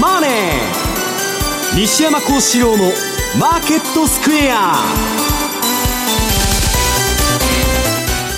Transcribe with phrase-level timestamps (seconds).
[0.00, 0.30] マネー」
[1.76, 2.92] 西山幸四郎の
[3.38, 4.74] 「マーケットスクエア」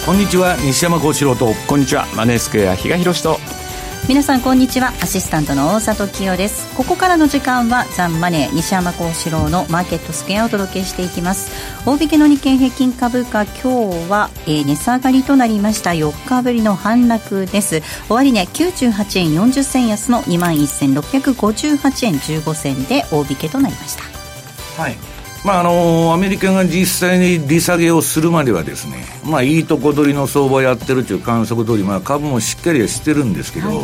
[0.04, 0.56] こんにちは。
[0.56, 2.06] 西山幸四郎とこんにちは。
[2.14, 3.51] マネースクエア比嘉宏と。
[4.08, 4.88] 皆さんこんにちは。
[5.00, 6.76] アシスタントの大里清です。
[6.76, 11.52] ここからの時間はザンマネー西山幸四郎のマーケットスクエアをお届けしていきます。
[11.86, 15.90] 大引けの日経平均株価今日は、えー、値下がりとなりました。
[15.90, 17.80] 4日ぶりの反落です。
[18.08, 24.82] 終値、ね、98円40銭安の2万1658円15銭で大引けとなりました。
[24.82, 25.11] はい。
[25.44, 33.78] まああのアメリカが実際に利下げをするまではですね、まあ、いいとこ取りの相場やってるという観測通り、まあ、株もしっかりはしてるんですけど、はい、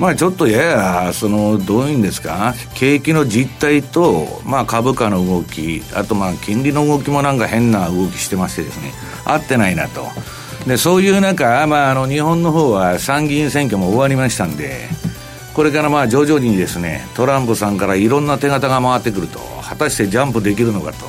[0.00, 8.92] まあ、ちょっとややそのどういうんですか景気の実態と、まあ、株価の動きあとまあ金利の動きもなんか変な動きしてましてですね
[9.24, 10.06] 合ってないなと。
[10.66, 14.88] でそういう中、まあ、あの日本の方は参議院選挙も終わりましたんで
[15.54, 21.06] これからまあ徐々にですねトランプさんからいろんな手形が回ってくると果たしてジャンプできるのかと。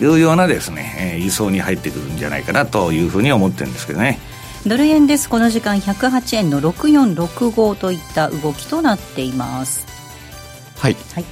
[0.00, 4.18] いうようなですね、えー、位相に入ってくるんじゃないかなというふうに思ってるんですけどね。
[4.66, 5.28] ドル円です。
[5.28, 9.86] この時間108円の6465といった動きとなっています。
[10.78, 11.24] はい、はい。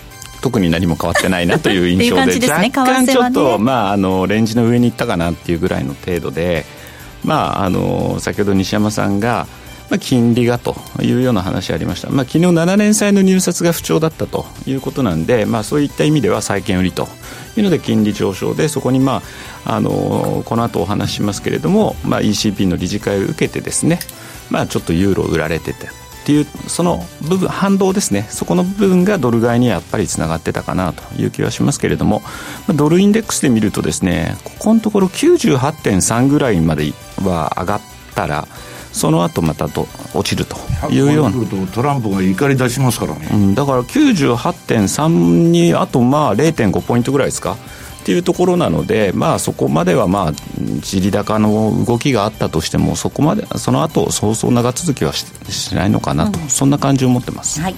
[0.43, 2.39] 特に何も変わってないなという印象で。
[2.39, 6.67] で、ね、若干ちょっと、ね、まあ、あのレンジの上に行ったかなっていうぐらいの程度で、
[7.25, 9.47] まあ、あの先ほど西山さんが
[9.93, 17.09] まあ、金利がというような話ありました、まあ、昨日7年債の入札が不調だったということなんで、まあ、そういった意味では債券売りと
[17.59, 19.21] いうので金利上昇でそこに、ま
[19.67, 23.99] あ、あのこの後お話しますけれども、まあ、ECP の理事会を受けてですね、
[24.49, 28.27] まあ、ちょっとユーロ売られててっていうその部分反動ですね。
[28.31, 32.23] そこの部分がドル買いにやっぱりつながってたかなという気はしますけれども
[32.75, 37.81] ドルインデックスで見るとですねここのところ98.3ぐらいまでは上がっ
[38.15, 38.49] たら
[38.93, 40.57] その後またと落ちると
[40.91, 41.67] いうような。
[41.73, 47.57] トランプが怒り出しますからね、うん、だから98.3にあとまあ0.5ポイントぐらいですか？
[48.03, 50.33] っていうところなので、まあ、そこまではまあ
[50.83, 57.61] 地利高の動きがあったとしてもそこまでその後そうそう長続きはししないのかなと、うん、そんな感じを持ってます。
[57.61, 57.75] はい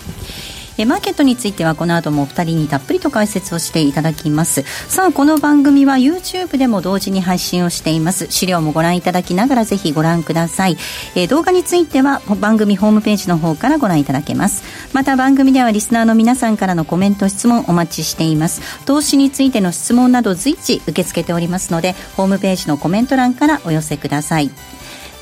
[0.77, 4.63] えマーケットについてはこの後もお二人にたっぷりと解説をしていただきます。
[4.89, 8.27] さあこの番組は YouTube でも同時に配信をしています。
[8.31, 10.77] 資料もご覧いただきながらぜひご覧ください、
[11.15, 14.65] え動画については番組ホームページの方からご覧いただけます。
[14.93, 18.61] また番組ではリスナーの皆さんからのコメント質問お待ちしています。
[18.85, 24.51] 投資についての質問など随時受け付けておりますのでホームページのコメント欄からお寄せください。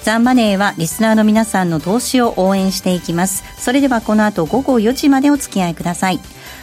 [0.05, 3.45] ザンマネーはリスナーの皆さんの投資を応援していきます。
[3.57, 6.19] それではこの後午後4時までお付き合いください。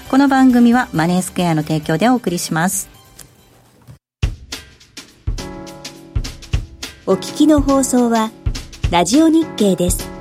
[0.10, 2.90] この番組はマネースクエアの提供でお送りします。
[7.06, 8.32] お聞きの放送は
[8.92, 10.19] ラジオ日経です。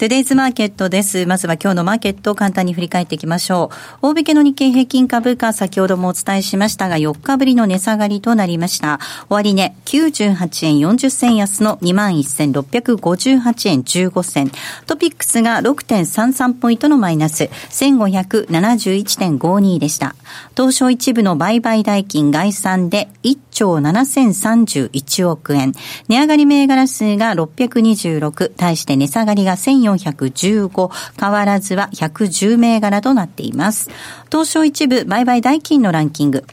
[0.00, 1.26] トゥデイズマーケットです。
[1.26, 4.14] まずは今日のマーケットを簡単に振り返っていきましょう。
[4.14, 8.98] 大引けの日経平均株価、先ほどもお伝えしましたが、4日ぶりの値下がりとなりました。
[9.28, 14.50] 終値、98円40銭安の21,658円15銭。
[14.86, 20.16] トピックスが6.33ポイントのマイナス、1571.52でした。
[20.56, 25.74] 東証一部の売買代金概算で1兆7031億円。
[26.08, 33.90] 値上がり銘柄数が626、対して値下がりが1400 1415、変わらずは110銘柄となっています。
[34.30, 36.44] 東証一部売買代金のランキング。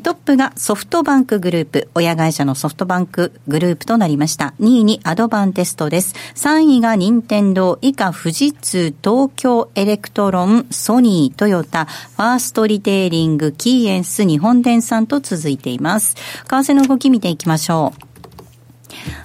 [0.00, 4.54] トップがソフトバンクグループ、親会社のソフトバンクグループとなりました。
[4.60, 6.14] 2位にアドバンテストです。
[6.34, 16.16] 3位が任天堂、以下富士通、東京エレクトロン、ソニー、トヨタ、ファーストリテイリング、キーエンス、日本電産と続いています。
[16.16, 18.13] 為替の動き見ていきましょう。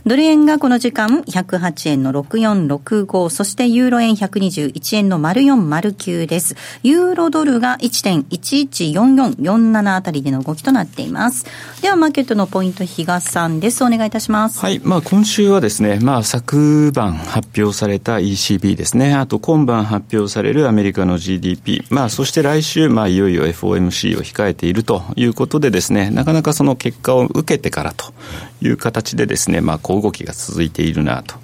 [0.06, 6.56] ドル円がこの時間108円の6465、そしてユーロ円121円の0409です。
[6.84, 11.46] ユーロドルが1.114447あたりでの動きとなっています。
[11.82, 13.84] では、マーケットのポイント、比嘉さんです。
[13.84, 14.60] お願いいたします。
[14.60, 14.80] はい。
[14.84, 19.14] まあ、今週はですね、まあ、昨晩発表された ECB ですね。
[19.14, 21.84] あと、今晩発表されるアメリカの GDP。
[21.90, 28.14] まあ、そして来週、まあ、いよいよ FOMC を控えているということでですね、なかなかその結果を受けてからと
[28.62, 31.36] いう形でですね、まあ、小動きが続いているなと。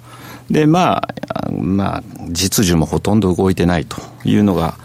[0.50, 4.76] で、まあ、まあ、実需もほとんど動いてないというのが、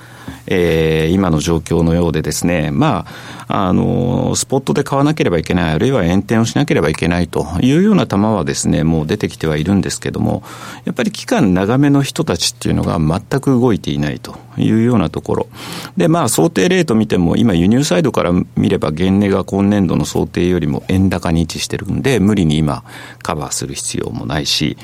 [0.53, 3.05] えー、今の状況のようでですね、ま
[3.47, 10.43] あ、あの、スポットで買わなければいけない、あるいは延転をしなければいけないというような球はですね、もう出てきてはいるんですけども、
[10.83, 15.47] やっぱり期間長めの人たちっていうのが全く動いていないというようなところ。
[15.95, 22.83] で、まあ、想定レート見ても、今輸入サイドから見れば、原値が今年度の想定よりも円高に位置してるんで、無理に今
[23.23, 24.77] カバーする必要もないし、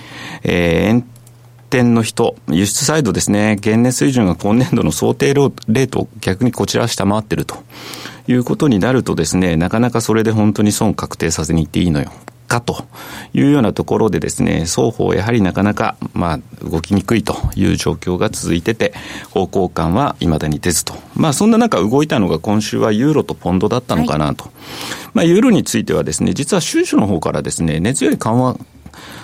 [0.44, 1.04] えー、
[1.69, 7.58] 点の人、輸出サイドですね、原燃水準が今年度の想定レートを逆にこちらは下回ってると
[8.28, 12.12] いうことになるとですね、なかなかそれで本当に損確定させに行っていいのよ。
[12.48, 12.86] かと
[13.34, 18.94] いうようなところでですね、双方やはりなかなか、まあ、動きにくいという状況が続いてて、
[19.31, 20.96] 方向感は未だに出ずと。
[21.16, 24.46] まあ、そんな中動いたのが今週はユーロとポンドだったのかなと。
[24.46, 24.54] はい、
[25.14, 28.58] まあ、ユーロについてはですね、実は収支の方からですね、根強い緩和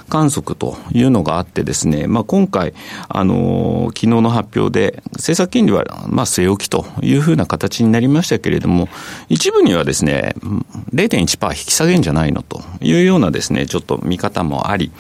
[0.10, 2.74] 観測というのがあってですね、まあ、今回、
[3.10, 8.90] あの、昨日の発表で、政策金利は、まあ、据え置きというふうな形になりましたけれども、
[9.30, 10.36] 一部にはですね、
[10.94, 14.92] 0.1%引き下げんじゃないのというようなですね、ちょっと見方もあり、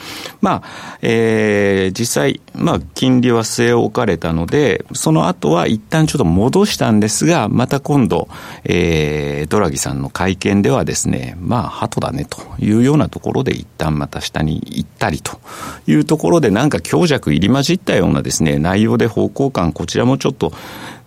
[0.42, 8.28] まあ、えー、実際、まあ、金利は据え置かれたので、その後は一旦ちょっと戻したんですが、また今度、
[8.64, 15.40] えー、ドラギさんの会見ではですね、まあ、鳩だねというようなところで一旦また下に行ったりと
[15.88, 20.54] いうところで、なんか強弱入り混じったようなですね、内容で方向感、こちらもちょっと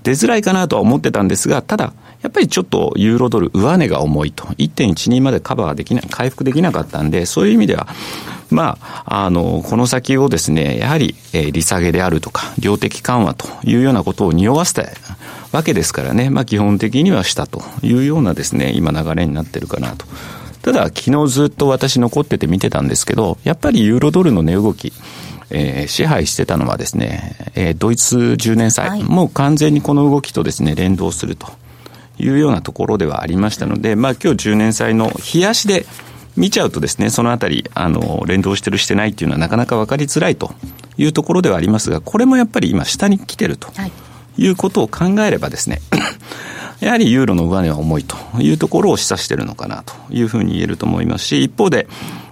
[0.03, 1.93] 出づらいかなとは思ってたんですが、ただ、
[2.23, 7.89] やっぱりちょっとユーロドル上値が重いと、1.12までカバーできない、回復できなかったんで、そういう意味では、
[8.51, 14.85] まあ、あの、この先をですね、やはり、えー、利下げであるとか、量的緩和というようなことを匂わせた
[15.53, 20.07] わけですからね、まあ基本的にはしたというようなですね、今流れになってるかなと。
[20.67, 24.93] ただ、昨日ずっと私残ってて見てたんですけど、やっぱりユーロドルの値動き、
[25.51, 31.47] えー、支配してたのはですね、えー、ドイツ10年債、はい、もう完全にこの動きとですね、連動すると
[32.19, 35.87] いうようなところではありましたので、まあ今日10年債の冷やしで
[36.37, 40.53] 見ちゃうとですね、そのあたり、あの、連動してるしてないっていうのはなかなか分かりづらいと
[40.99, 43.69] いうところではありますが、これもやっぱり今下に来てると
[44.37, 45.81] いうことを考えればですね、
[46.81, 51.87] やはりユーロの上値は重いというところを示唆しているのかなというふうに言えると思いますし、一方で、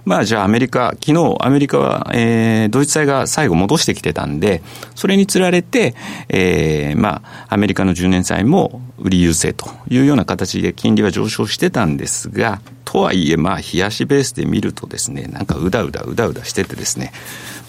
[0.05, 4.61] まあじゃあアメリカ、昨日アメリカは、えー、ドイツ債が最後戻してきてたんで、
[4.93, 5.95] それにつられて、
[6.29, 17.11] えー、まあアメリカの10年債も売り優勢というような形で金利は上昇してたんですが、とはいえまあ冷やしベースで見るとですね、なんかうだうだうだうだしててですね、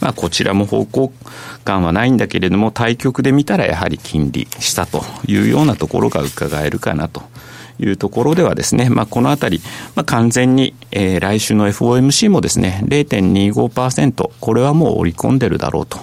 [0.00, 1.12] まあこちらも方向
[1.64, 7.22] 感はないんだけれども、対局で見たらやはり金利したというようなところが伺えるかなと。
[7.78, 9.60] いうところではですね、まあ、このあたり、
[9.94, 15.98] まあ、完全に、えー、来週の FOMC もですね、0.25%、これはもう織り込んでるだろうと。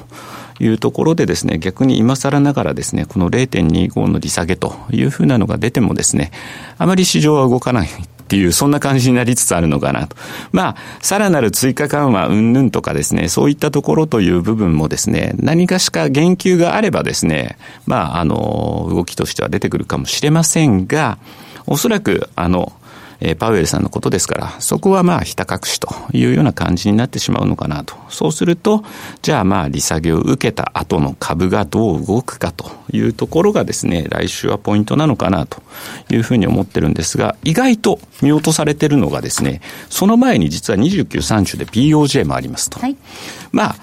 [0.59, 6.31] いうところでですね、逆に今更ながらですね、この0.25の利下げというふうなのが出てもですね、
[6.77, 7.89] あまり市場は動かない
[8.33, 10.15] ていう、そんな感じになりつつあるのかなと。
[10.51, 21.19] まあ、さらなる追加緩和、うんぬんとかですね、そういったところという部分もですね、何かしか言及があればですね、まあ、あの、動きとしては出てくるかもしれませんが、
[21.67, 22.73] おそらく、あの、
[23.19, 27.95] えパウエルさんのことですから、そこはまあ、ひた隠しというような感じになってしまうのかなと。
[28.09, 28.83] そうすると、
[29.21, 35.61] じゃあまあ、利下げを受けた後の株がどう動くかというところがですね、来週はポイントなのかなと
[36.09, 42.79] いうふうに思ってるんですが、意外と見落とされてるのがですね、その前に実は29、30で BOJ もありますと。
[42.79, 42.97] はい、
[43.51, 43.75] まあ、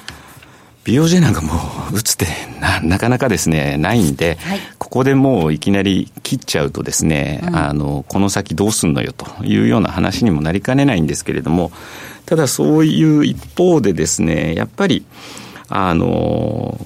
[0.84, 1.52] BOJ なんかも
[1.92, 2.26] う打つって
[2.60, 11.72] な なかなかですね、ないんで、はい、ここでもういきなり切っちゃうとですね、うん、あの、この先どうすんのよというような話にもなりかねないんですけれども、
[12.26, 15.04] ただそういう一方でですね、やっぱり、
[15.68, 16.78] あの、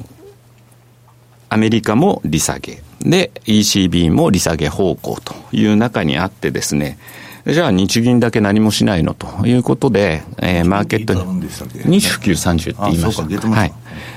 [1.48, 6.98] アメリカも利下げ、で、ECB も利下げ方向という中にあってですね、
[7.46, 13.48] じゃあ日銀だけ何もしないのということで、えー、マーケットに、29、30って言いました。
[13.50, 13.72] はい。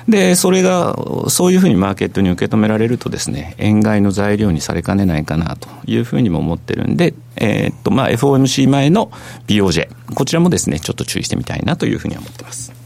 [0.07, 0.95] で、それが、
[1.29, 9.11] そういうふうにマーケットに受け止められるとですね、円買いの材料にされかねないかなというふうにも思ってるんで、えー、っと、まあ、FOMC 前の
[9.47, 12.77] BOJ、こちらもですね、ちょっと注意してみたいなというふうには思ってます。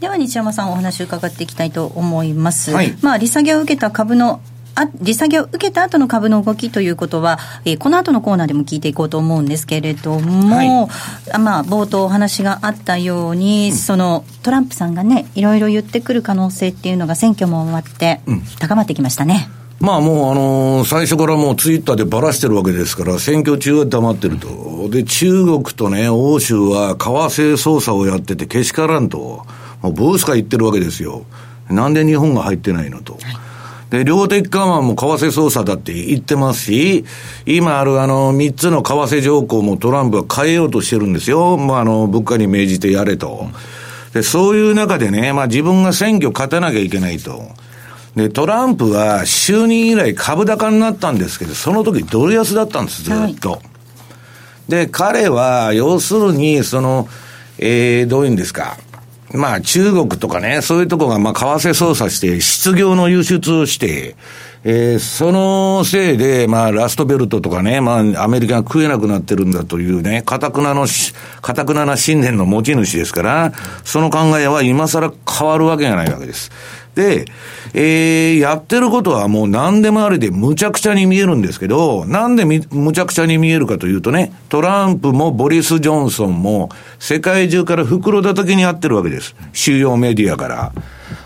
[0.00, 4.40] では西山さんお話を伺っていきたいと思います、はい、まあ利下げを受けた株の
[4.74, 18.20] あ利下げを受けた後の株の動きということは、えー、この後のコーナーでも聞いていこうと思うんですけれども、はい、まあ、冒頭お話があったように、うん、そのトランプさんがね、いろいろ言ってくる可能性っていうのが選挙も終わって、
[18.58, 19.48] 高まってきましたね。
[19.80, 24.88] うん、まあもう、あのー、最初からもうツイッターでばらしてるわけですから、選挙中は黙ってると。
[24.90, 29.44] で、中国とね、欧州は為替操作をやっててけしからんと。
[29.82, 31.24] もうブースか言ってるわけですよ。
[31.68, 33.14] なんで日本が入ってないのと。
[33.14, 33.51] はい
[33.92, 37.04] で、量的緩和も為替操作だって言ってますし、
[37.44, 41.58] 今あるあの、三つの為替条項もトランプは変えようとしてるんですよ。
[41.58, 43.48] まあ、あの、物価に命じてやれと。
[44.14, 47.42] で、そういう中でね、まあ自分が選挙勝たなきゃいけないと。
[48.16, 53.50] で、トランプは就任以来株高になったんですけど、その時ドル安だったんです、ずっと。
[53.50, 53.60] はい、
[54.70, 57.08] で、彼は、要するに、その、
[57.58, 58.78] えー、どういうんですか。
[59.34, 64.16] まあ中国とかね、そういうとこがまあ為替操作して、失業の輸出をして、
[64.64, 76.52] えー、そのせいで、まあ、ラストベルトとかね、まあ、アメリカが食えなくなってるんだというね、かたくなのし、かたくなな信念の持ち主ですから、その考えは今更変わるわけがないわけです。
[76.94, 77.24] で、
[77.72, 86.68] えー、やってることはもう何でもありで無茶苦茶に見えるんですけど、なんで無茶苦茶に見えるかというとね、トランプもボリス・ジョンソンも
[86.98, 89.34] 世界中から袋叩きにあってるわけです。
[89.52, 90.72] 主要メディアから。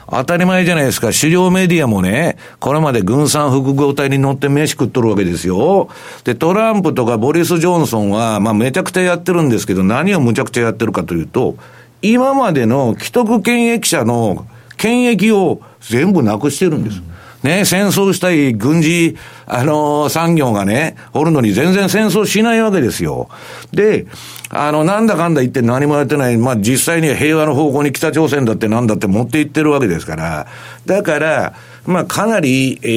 [0.09, 1.11] 当たり前じゃないですか。
[1.11, 5.89] 主要メディアもね、これまで軍産複合体に乗って飯食っとるわけですよ。
[6.23, 11.57] で、トランプとかボリス・ジョンソンは、まあめちゃくちゃやってるんですけど、何をむちゃくちゃやってるかというと、
[12.03, 17.03] 今までの既得権益者の権益を全部なくしてるんです。
[17.43, 19.17] ね、戦争したい軍事、
[19.47, 23.29] あのー、産業がね、おるのに全然戦争しないわけですよ。
[23.73, 24.07] で、
[24.49, 30.47] あの、なんだかんだ言って何もやってない、まあ実際には平和の方向に北朝鮮だってなんだって持っていってるわけですから、
[30.87, 31.55] だから、
[31.85, 32.89] まあかなり、え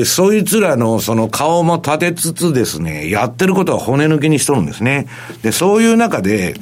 [0.00, 5.08] ー、そいつらのその顔も立てつつですね、やってることは骨抜きにしとるんですね。
[5.42, 6.54] で、そういう中で、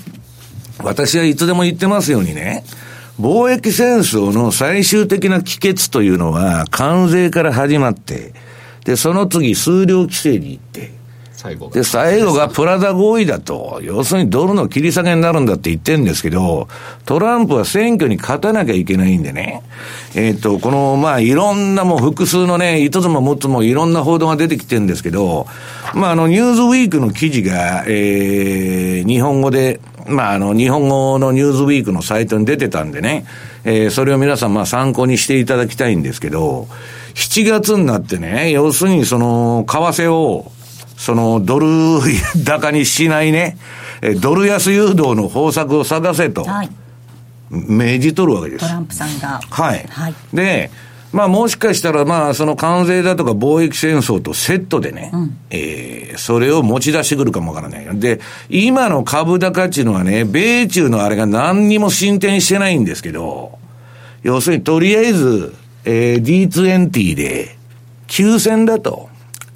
[0.83, 2.65] 私はいつでも言ってますようにね、
[3.21, 8.33] 貿易戦争の最終的な帰結というのは、関税から始まって、
[8.85, 10.99] で、その次、数量規制に行って、
[11.39, 16.67] 最後で、最後がプラダ合意だと、要するにドルの切り下げになるんだって言ってるんですけど、
[17.07, 19.63] トランプは選挙に勝たなきゃいけないんでね、
[20.17, 25.47] えっ、ー、と、この、まあ、いろんなもう複数のね、5つも6つもいろんな報道が出てきてるんですけど、
[25.95, 33.27] まあ、あの、ニューズウィークの記事が、えー、日本語で、まあ、あの、日本語のニューズウィークのサイトに出てたんでね、
[33.65, 36.69] えー、それを皆さん、まあ、参考にしていただきたいんですけど、
[37.15, 40.53] 7月になってね、要するにその、為替を、
[40.97, 41.67] その、ドル
[42.45, 43.59] 高にしないね、
[44.21, 46.71] ドル安誘導の方策を探せと、はい、
[47.51, 48.67] 命じとるわけです。
[48.67, 49.41] トランプさんが。
[49.51, 49.87] はい。
[49.89, 50.71] はい、で、
[51.13, 58.01] まあもしかしたら、まあその関税だとか貿易戦争とセットでね、うん、えー、それを持ち出してくるかもわからない。
[58.01, 63.59] で、今の株高っていうのはね、米中のあれが何にも進展してないんですけど、
[64.23, 67.57] 要するにとりあえず、えー、D20 で
[68.07, 69.09] 休戦だと。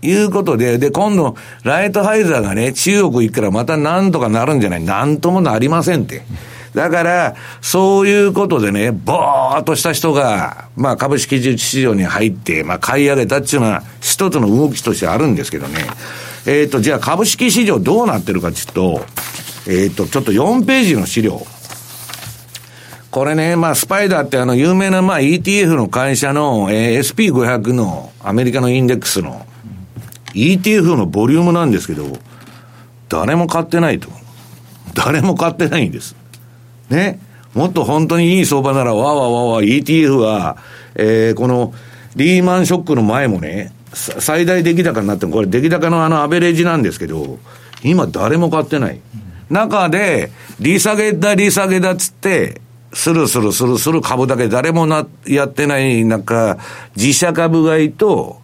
[0.05, 4.85] いうことで、で、今度、ライトハイザーがね、中国行くからまたなんとかなるんじゃない？
[4.85, 6.23] なんともなりませんって。
[6.75, 15.81] だから、そういうことでね、ぼーっとした人が、まあ株式市場に入って、まあ買い上げたっていうのは一つの動きとしてあるんですけどね。
[16.47, 19.05] えっ、ー、と、じゃあ株式市場どうなってるかっていうと、
[19.67, 21.47] えっ、ー、と、ちょっと4ページの資料。
[23.11, 29.45] これね、まあ、スパイダーってあの、有名な、まあ、ETF の会社の、えー、SP500 のアメリカのインデックスの
[30.33, 32.07] ETF のボリュームなんですけど、
[33.11, 34.09] 誰も買ってないと。
[34.95, 36.17] 誰も買ってないんです。
[36.93, 37.19] ね。
[37.55, 40.57] もっと本当にいい相場なら、わわわわ ETF は、
[40.95, 41.75] えー、この
[42.17, 47.39] リーマンショックの前もね、最大出来高になっても、これ出来高のあのアベレージなんですけど、
[47.83, 49.01] 今誰も買ってない。
[49.51, 50.31] 中で、
[50.61, 52.61] 利下げだ、利下げだっつって、
[52.95, 56.59] スルスルスルスル株だけ誰もな、やってない中、
[56.97, 58.42] 自社株買いと、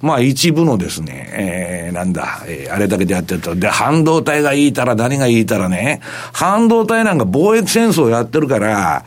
[0.00, 3.54] まあ一部のですね、えー、なんだ、えー、あれだけでやってると。
[3.54, 6.00] で、半導体がいいたら何がいいたらね、
[6.32, 9.04] 半導体なんか貿易戦争やってるから、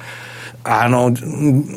[0.64, 1.14] あの、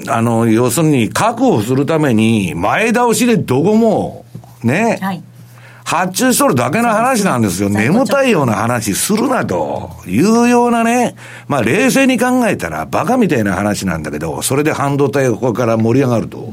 [0.09, 4.25] あの、要するに確保するために前倒しでどこも、
[4.64, 5.23] ね、はい、
[5.85, 7.69] 発注しとるだけの話なんですよ。
[7.69, 11.14] 眠たいような話するなというようなね、
[11.47, 16.52] まあ冷静に考えたらバカみたいな話なんだけど、それで半導体がここから盛り上がると。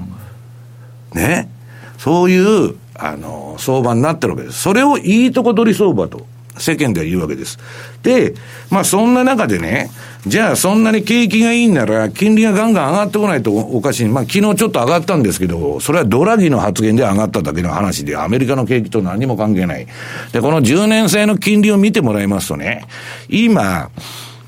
[1.14, 1.50] ね。
[1.98, 4.62] そういう、あの、相場になってるわけです。
[4.62, 6.26] それをいいとこ取り相場と。
[6.60, 7.58] 世間では言うわけです。
[8.04, 8.34] で、
[8.70, 9.90] まあそんな中でね、
[10.26, 14.10] じゃあそんなに景気がいいんなら、金利がガンガン上がってこないとおかしい。
[14.10, 19.88] まあ昨日ちょっと上がったんですけど、それはドラギの発言で上がっただけの話で、アメリカの景気と何も関係ない。
[20.32, 22.86] で、この10年生の金利を見てもらいますとね、
[23.30, 23.90] 今、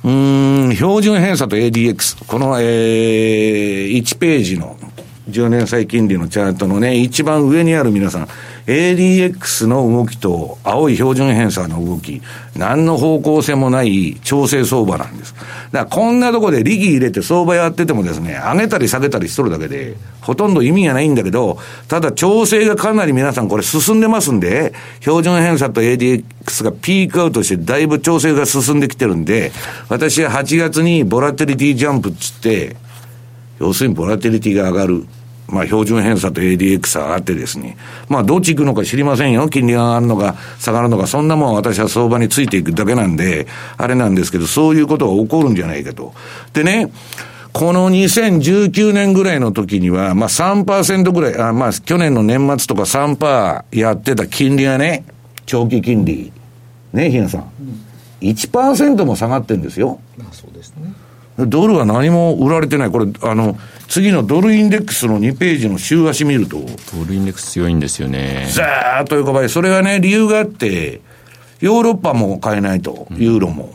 [0.03, 4.77] うん、標準偏差と ADX、この、えー、1ページの
[5.29, 8.27] 10年債金利のチャートのね、一番上にある皆さん、
[8.67, 12.21] ADX の動きと青い標準偏差の動き、
[12.55, 15.33] 何の方向性もない調整相場なんです。
[15.33, 21.57] だからこんなとこで利益入れて相場やっててもですね、上げたり下げたりしとるだけで、ほとんど意味がないんだけど、
[21.88, 29.51] ただ調整がかなり皆さんこれ進んでますんで、標準偏差と ADX がピークアウトしてだいぶ調整が進んできてるんで、
[29.88, 32.75] 私は8月にボラテリティジャンプっつって、
[33.59, 35.05] 要するにボラテリティが上がる。
[35.51, 37.77] まあ、標準偏差と ADX があってですね。
[38.08, 39.48] まあ、どっち行くのか知りませんよ。
[39.50, 46.13] 金利が上がるのか、下がるのか、そんなもん私は相場についていくだけなんで、あれなんですけど、そういうことが起こるんじゃないかと。
[46.53, 46.91] でね、
[47.51, 55.03] この2019年ぐらいの時には、まあ3%ぐらい、あまあ去年の年末とか3%やってた金利がね、
[55.46, 56.32] 長期金利。
[56.94, 57.51] ね、ひなさん。
[58.22, 60.00] 1%も下がってるんですよ。
[60.20, 60.94] あそうですね。
[61.48, 62.91] ドルは何も売られてない。
[62.91, 63.58] これ、あの、
[63.89, 66.60] 次のドルインデックスの2ページの週足見ると。
[66.96, 68.48] ドルインデックス強いんですよね。
[68.53, 69.50] ざーっと横ばい。
[69.50, 71.01] それはね、理由があって、
[71.60, 73.08] ヨーロッパも買えないと。
[73.12, 73.74] ユーロも。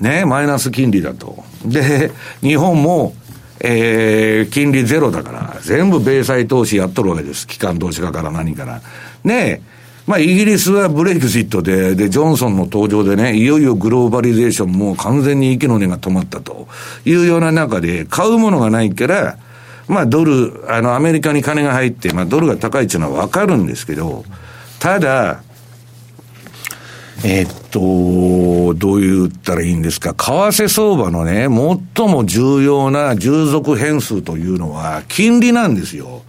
[0.00, 1.44] ね、マイナス金利だと。
[1.66, 3.14] で、日本も、
[3.60, 7.46] えー、金利ゼロだから、全部米債投資やっとるわけです。
[7.46, 8.80] 機関投資家から何から。
[9.22, 9.62] ね
[10.06, 16.66] まあ、イギリスはブレイクジットで、で、ジョンソンの登場でね、いよいよグローバリゼーションも完全に息の根が止まったと
[17.04, 19.38] いうような中で、買うものがないから、
[19.86, 24.24] まあ、ドル、あの、アメリカに金が入って、まあ、ドルが高いっていうのはわかるんですけど、
[24.80, 25.42] ただ、
[27.24, 30.12] え、っと、どう言ったらいいんですか。
[30.14, 31.42] 為替相場のね、
[31.94, 36.22] 最も重要な従属変数というのは、金利なんですよ。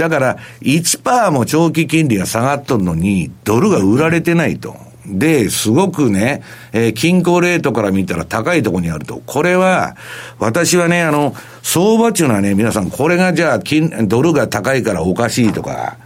[0.00, 4.74] だから、1%も長期金利が下がっとるのに、ドルが売られてないと。
[5.06, 9.20] で、すごくね、えー、均衡レートから見たら高いところにあると。
[9.26, 9.96] これは、
[10.38, 15.98] 私はね、あの、相場っていうのはね、皆さん、これがじゃあ、金、ドルが高いからおかしいとか、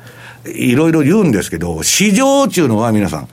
[0.44, 3.28] いろいろ言うんですけど、市場っていうのは皆さん、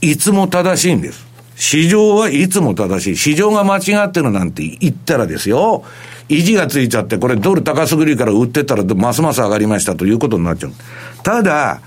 [0.00, 1.26] いつも正しいんです。
[1.54, 3.16] 市場はいつも正しい。
[3.16, 5.84] 市場が間違ってるなんて言ったらですよ、
[6.32, 10.72] 意地がついちゃって、これドル高すぎるから売ってたらますます上がりましたということになっちゃう。
[11.22, 11.80] ただ、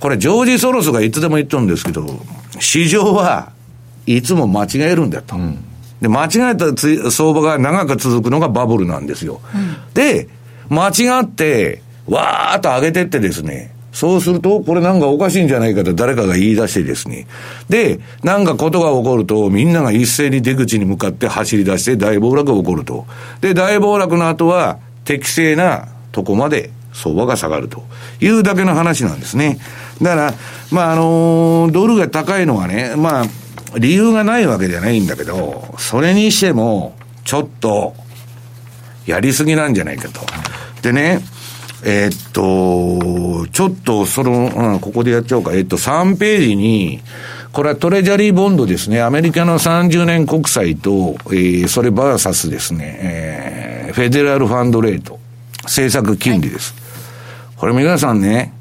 [0.00, 2.04] これジョージ・ソロスがいつでも言ってるんですけど、
[2.58, 3.52] 市場は
[4.06, 5.36] いつも間違えるんだと。
[5.36, 5.58] うん、
[6.00, 6.76] で、間違えた
[7.10, 9.40] 相場が長く続くのがバブルなんですよ。
[9.54, 10.28] うん、で、
[10.68, 17.28] 間違って、わーっと上げてってですね、そうすると、これなんかおかしいんじゃないかと誰かが言い出してですね。
[17.68, 23.06] で、なんかことが起こると、みんなが一斉に出口に向かって走り出して大暴落が起こると。
[23.40, 27.84] で、大暴落の後は、適正なとこまで相場が下がると
[28.20, 29.58] いうだけの話なんですね。
[30.02, 30.34] だから、
[30.72, 33.26] まあ、あの、ドルが高いのはね、まあ、
[33.78, 37.94] 理由がないわけじゃないんだけど、それにしても、ちょっと、
[39.06, 40.20] やりすぎなんじゃないかと。
[40.82, 41.20] でね、
[41.86, 45.52] えー、っと、ちょっとその、うん、ここでやっちゃおうか。
[45.52, 47.02] えー、っと、3ページに、
[47.52, 49.02] これはトレジャリーボンドですね。
[49.02, 55.20] アメリカの30年国債と、えー、それバーサスですね、えー、フェデラルファンドレート。
[55.64, 56.74] 政策金利です。
[56.74, 58.52] はい、これ皆さんね、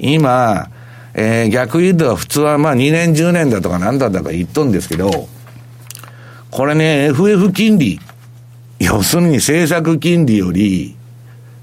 [0.00, 0.68] 今、
[1.14, 5.28] えー、逆言うと普通はまあ2年10年だとか何だとか言っとんですけど、
[6.50, 8.00] これね、FF 金利、
[8.80, 10.96] 要するに政策金利より、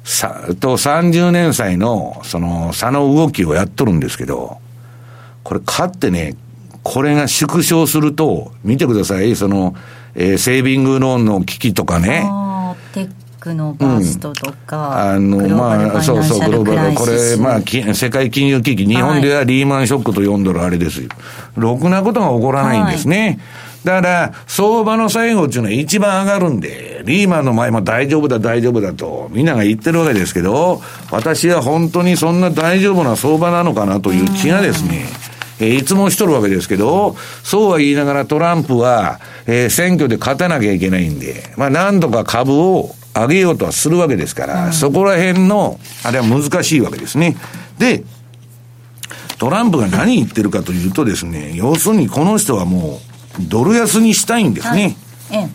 [0.03, 4.57] さ、と30年歳の、その、差の動きをやっとるんですけど、
[5.43, 6.35] これ、勝ってね、
[6.83, 9.75] これが縮小すると、見てください、その、
[10.15, 12.27] えー、セービングローンの危機とかね。
[12.93, 13.09] テッ
[13.39, 21.09] クのバーストとか、うん、あの、まあ、そうそう、グローバル、これ、まあ、世界金融危機、日本ではリーマンショックと呼んどるあれですよ。
[21.55, 23.19] ろくなことが起こらないんですね。
[23.19, 23.39] はい
[23.83, 35.05] だから、相場の最後っていうのは一番上がるんで、リーマンの前も大丈夫だ、大丈夫だと、みんなが言ってるわけですけど、私は本当にそんな大丈夫な相場なのかなという気がですね、
[35.59, 47.35] えー、いつもしとるわけですけど、そうは言いながらトランプは、えー、選挙で勝たなきゃいけないんで、まあ、なんとか株を上げようとはするわけですから、そこら辺の、あれは難しいわけですね。
[47.77, 48.03] で、
[49.37, 54.95] トランプが何言ってるかというとですね、要するにこの人はもう、ドル安にしたいんですね。
[55.29, 55.49] はい、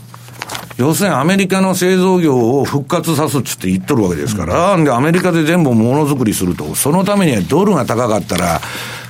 [0.78, 8.60] 要するにアメリカの製造業を復活さすっつって言っとるわけですから、うん、で、アメリカで全部ものづくりすると、そのためにはドルが高かったら、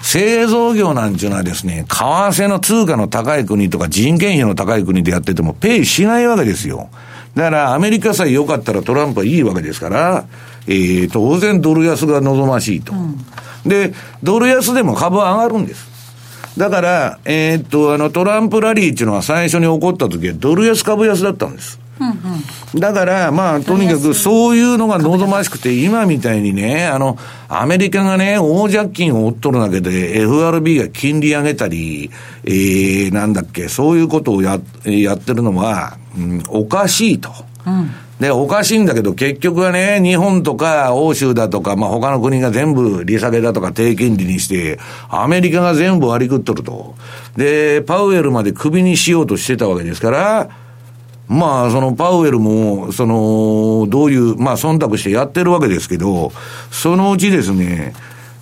[0.02, 6.88] 製造業なんていうのはですね、為替の通貨の高い国とか人件費の高い国でやっててもペイしないわけですよ。
[7.34, 10.26] だからアメリカさえ良かったらトランプはいいわけですから、
[10.66, 12.92] えー、当然ドル安が望ましいと。
[12.92, 13.26] うん
[13.66, 15.95] で、ドル安でも株は上がるんです。
[16.56, 21.78] だから、えー、っと、あの、トランプラリーっていうのは最初に起こった時はドル安株安だったんです。
[21.98, 22.10] うん
[22.74, 32.10] うん、だから、まあ、とにかくそういうのが望ましくて、今みたいにね、あの、アメリカがね、大借金を負っとるだけで、FRB が金利上げたり、
[32.44, 37.30] えー、なんだっけ、そういうことをややってるのは、うん、おかしいと。
[37.66, 37.90] うん
[38.20, 44.78] で、おかしいんだけど、結局はね、日本とか欧州だとか、まあ、他の国が全部利下げだとか低金利にして、
[45.10, 46.94] アメリカが全部割り食っとると。
[47.36, 50.48] で、パウエルまでクビにしようとしてたわけですから、
[51.28, 56.32] まあ、そのパウエルも、その、どういう、まあ、忖度してやってるわけですけど、
[56.70, 57.92] そのうちですね、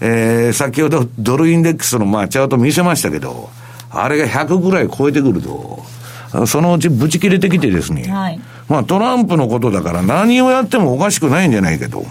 [0.00, 3.48] えー、先ほどドルインデックスの、まあ、チャート見せましたけど、
[3.90, 5.82] あれが100ぐらい超えてくると、
[6.46, 12.04] そのうちブチ切れてきてですね、はい、まあトランプのことだから何をやってもおかしくないんじゃないかと。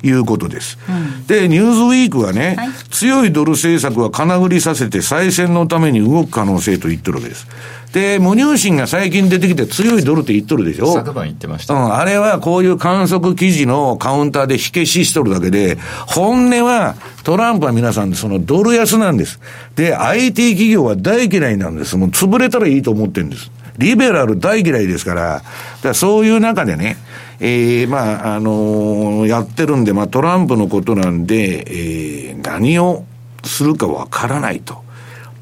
[0.00, 0.78] いうことです。
[0.88, 7.48] うん、で、ニューズウィークはね、はい、強いドル政策は金繰りさせて再選のために動く可能性と言ってるわけです。
[7.92, 10.92] で、無入信が最近出てきて強いドルって言っとるでしょ？
[10.94, 11.74] 昨晩言ってました。
[11.74, 19.40] うん、あれはこういう観測記事のカウンターで火消ししとるだけで、本音はトランプは皆さんそのドル安なんです。
[19.74, 21.96] で、IT 企業は大嫌いなんです。
[21.96, 23.50] もう潰れたらいいと思ってるんです。
[23.78, 25.44] リベラル大嫌いですから、だか
[25.82, 26.96] らそういう中でね、
[27.40, 33.04] ええー、まあ、あのー、やってるんで、まあ、トランプのことなんで、ええー、何を
[33.44, 34.87] するかわからないと。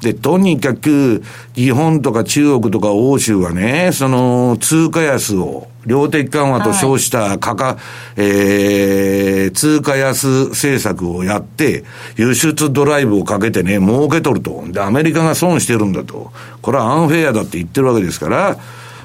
[0.01, 1.23] で、とにかく、
[1.55, 7.77] 日本とか中国とか欧州はね、その、通貨安を、量的緩和と称した価格、はい、
[8.17, 11.83] えー、通貨安政策をやって、
[12.17, 14.63] 輸出ドライブをかけてね、儲けとると。
[14.67, 16.31] で、アメリカが損してるんだと。
[16.61, 18.57] これはアンフェアだって言ってるわけですから、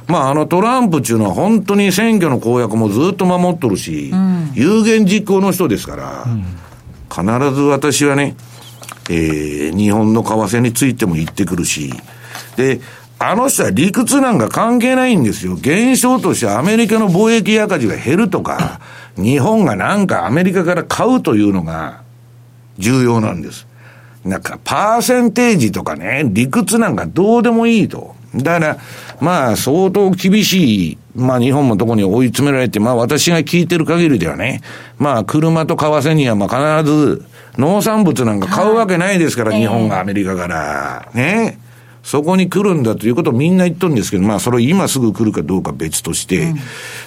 [0.08, 6.44] まあ、あのトランプっていうのは本当に選挙の公約もずっと守っとるし、うん、有言実行の人ですから、うん、
[7.08, 8.36] 必ず私はね、
[9.12, 11.92] えー、日本の為替についても言ってくるし、
[12.56, 12.80] で、
[13.18, 15.54] あの人は理屈なんか関係ないんですよ。
[15.54, 18.80] 現象としてアメリカの貿易赤字が減るとか、
[19.16, 22.02] 日本がなんかアメリカから買うというのが
[22.78, 23.66] 重要なんです。
[24.24, 28.14] なんか、パーセンテージとかね、理屈なんかどうでもいいと。
[28.34, 28.78] だから、
[29.20, 34.62] まあ、相当厳しい、まあ、日本もとこに追い詰められて、まあ、私が聞いてる限りではね、
[34.98, 37.24] まあ、車と為替には、まあ、必ず、
[37.58, 41.10] 農産物なんか買うわけないですから、はい、日本がアメリカから。
[41.14, 41.58] ね。
[42.02, 46.58] そこに来るんだということをみんな言っとるんですけど、まあそれ今すぐ来るかどうか別として、うん、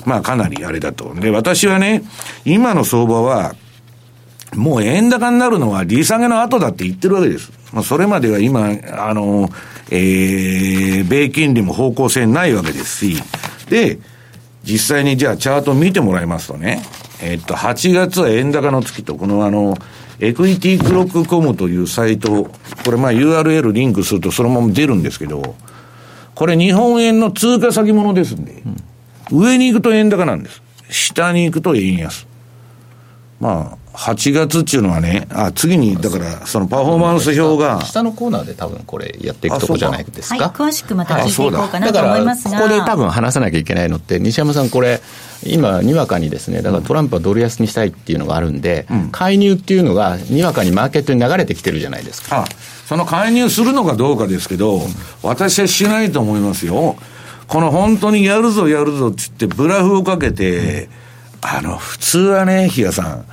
[0.06, 1.14] まあかなりあれだと。
[1.16, 2.04] で、私はね、
[2.46, 3.56] 今の相場は、
[4.54, 7.52] もう円高になるのは利下げの後だって言ってるわけです。
[7.74, 9.50] まあそれまでは今、あの、
[9.92, 13.22] えー、米金利も方向性ないわけですし、
[13.70, 14.00] で、
[14.64, 16.82] 実際にじゃあチャート見てもらいますとね、
[17.22, 19.78] えっと、8月は円高の月と、このあの、
[20.20, 22.46] エクイティクロックコムというサイト、
[22.86, 25.56] これまあ URL リンクするとそのまま出るんですけど、
[26.34, 28.64] これ日本円の通貨先物ですんで、
[29.32, 30.62] うん、上に行くと円高なんです。
[30.90, 32.28] 下に行くと円安。
[33.40, 37.82] まあ、8月っていうのはね、あ、次に、だから、そのパフォーマンス表が。
[37.86, 40.36] 下のコーナーで多分これやっていくとこじゃないですか？
[40.36, 42.58] はい、詳しくまた聞いていこうかなと思いますが。
[42.58, 45.02] ここで多分話さなきゃいけないのって、西山さんこれ、
[45.46, 52.42] 今、にわかにですね、だからトランプはドル安にしたいっていうのがあるんで、うん、介入っていうのが、にわかにマーケットに流れてきてるじゃないですか。
[52.42, 52.46] あ
[52.86, 54.80] その介入するのかどうかですけど、
[55.24, 56.96] 私はしないと思いますよ。
[57.48, 60.88] この本当にやるぞやるぞって言って、ブラフをかけて、
[61.42, 63.26] あの、普通はね、比嘉さん、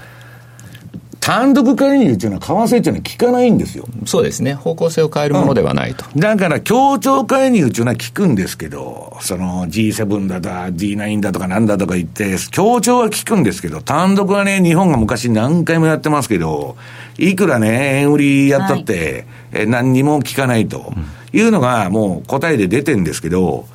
[1.23, 3.87] 単独介入っていうのは、為替っていうのは効かないんですよ。
[4.07, 4.55] そうですね。
[4.55, 6.05] 方向性を変えるものではないと。
[6.13, 16.77] うん、だから、協調介入っていうのは効くんですけど、その G7 だだ、D9 だとかなんだとか言って、協調は効くんですけど、単独はね、日本が昔何回もやってますけど、
[17.19, 20.93] いくらね、円売りやったって、はい、え何にも効かないと
[21.33, 23.67] いうのが、もう答えで出てんですけど、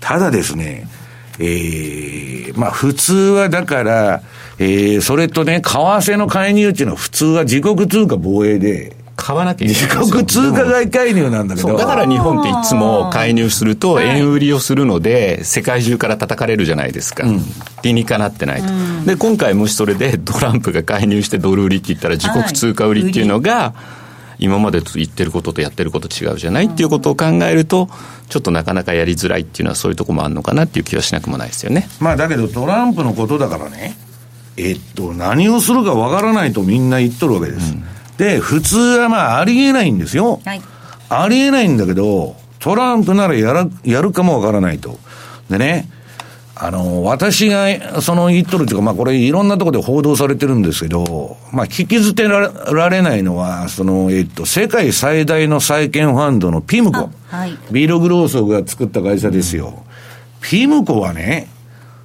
[0.00, 0.88] ただですね、
[1.38, 4.22] えー、まあ普通はだから、
[4.58, 11.76] えー、それとね、為替の介入っていうのは普通は自国通貨防衛で、買わなきゃいけない自国通貨外介入なんだけど。
[11.76, 17.26] だから日本っていつも介入すると円売りをするので、世界中から叩かれるじゃないですか。
[17.26, 17.40] うん、
[17.82, 18.68] 理にかなってないと。
[19.06, 23.74] で、今回もしそれでトランプが介入してドル売りって言ったら自国通貨売りっていうのが、
[24.38, 27.88] 今までと言ってることとやってること違うじゃないっていうことを考えると、
[28.28, 31.88] ちょっとなかなかやりづらいっていうのは、そういうところもあるのかなっていう気はしなくもないですよね。
[32.00, 33.96] まあだけど、トランプのことだからね、
[34.56, 37.72] えっと、何をするかわからないとみんな言っとるわけです。
[37.72, 37.84] うん、
[38.16, 40.40] で、普通はまあありえないんですよ。
[40.44, 40.62] はい、
[41.08, 44.98] ありえないんだけど、トランプならやらやるかもわからないと。
[45.50, 45.88] でね、
[46.56, 57.10] あの、私が、その言っとるというか、まあこれいろんなところで報道されてるんですけど、まあ聞き捨てられないのは、その、えっと、世界最大の債券ファンドのピムコ。
[57.26, 59.84] はい、ビール・グローソーが作った会社ですよ。
[60.40, 61.48] ピムコはね、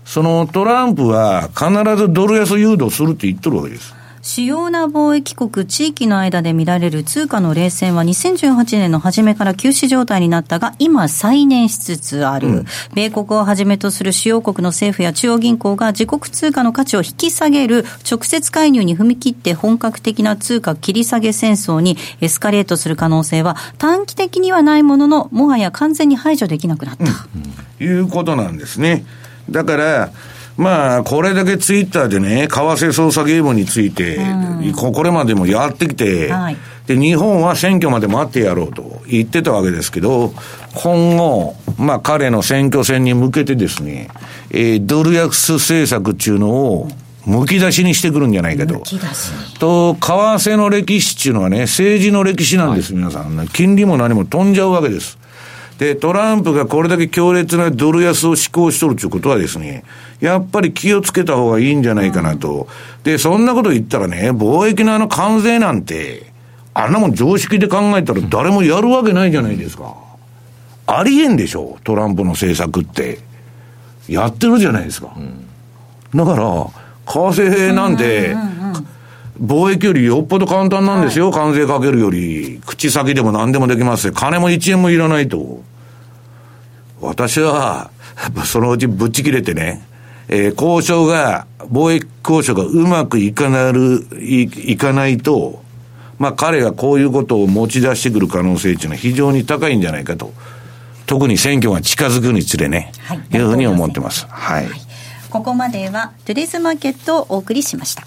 [0.09, 3.93] そのトランプは必ずドル安誘導するって言っとるわけです。
[4.23, 12.47] 主要な貿易国、地域の間で見られる通貨の冷戦は2018年の初めから休止状態になったが、今再燃しつつある。
[12.47, 27.03] うん、米国をはじめとする主要国の政府や中央銀行が自国通貨の価値を引き下げる直接介入に踏み切って本格的な通貨切り下げ戦争にエスカレートする可能性は短期的にはないものの、もはや完全に排除できなくなった。
[27.03, 29.05] うん、いうことなんですね。
[29.51, 30.11] だから、
[30.59, 40.33] まあ、これだけツイッターでね、為替操作ゲームについて、うん、これまでもやってきて、はい、で、日本は選挙まで待ってやろうと言ってたわけですけど、
[40.75, 44.09] 今後、まあ、彼の選挙戦に向けてですね、
[44.51, 46.89] えー、ドル安政策っていうのを、
[47.25, 48.83] むき出しにしてくるんじゃないかと。
[49.59, 53.47] と、為替の歴史っていうのはね、政治の歴史なんです、はい、皆さん。
[53.49, 55.18] 金利も何も飛んじゃうわけです。
[55.79, 59.85] で、トランプがこれだけ強烈なドル安を施行しとるということはですね、
[60.19, 62.67] やっぱり気をつけた方がいいんじゃないかなと。
[63.05, 66.33] で、そんなこと言ったらね、貿易のあの関税なんて、
[66.73, 69.95] あんなもん常識で考えたら誰もやるわけないじゃないですか。
[70.85, 73.19] ありえんでしょ、トランプの政策って。
[74.09, 75.15] やってるじゃないですか。
[76.13, 76.71] だから、為
[77.07, 78.35] 替なんて、
[79.41, 82.59] 貿易よりよっぽど簡単なんですよ、はい、関税かけるより。
[82.65, 85.68] 口先でも何でもできます金も1円もいらないと。
[87.01, 87.91] 私は、
[88.45, 89.85] そのうちぶっち切れてね、
[90.27, 95.63] えー、交渉が、貿易交渉がうまくいかなる、いいかないと、
[96.17, 100.33] まあ彼がこういうことを持ち出してくる可能性っていうのは非常に高いんじゃないかと。
[101.05, 104.27] 特に選挙が近づくにつれね、はい、いうふうに思ってます。
[104.29, 104.65] はい。
[104.65, 104.79] はい、
[105.31, 108.05] ここまではトゥデスマーケットをお送りしました。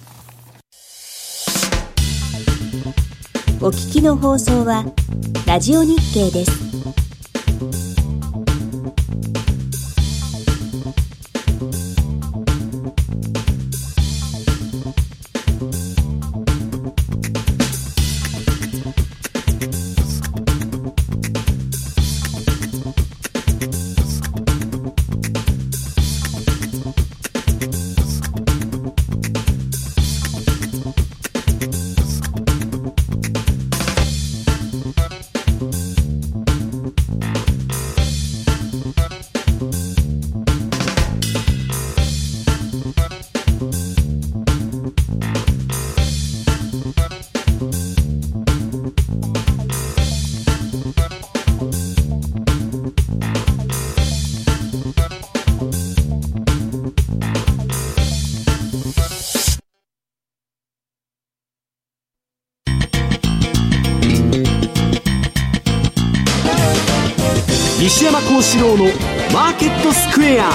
[3.61, 4.85] お聞きの放送は
[5.46, 7.02] ラジオ日経です。
[68.03, 68.85] 西山幸四郎の
[69.33, 70.51] マーケットスクエア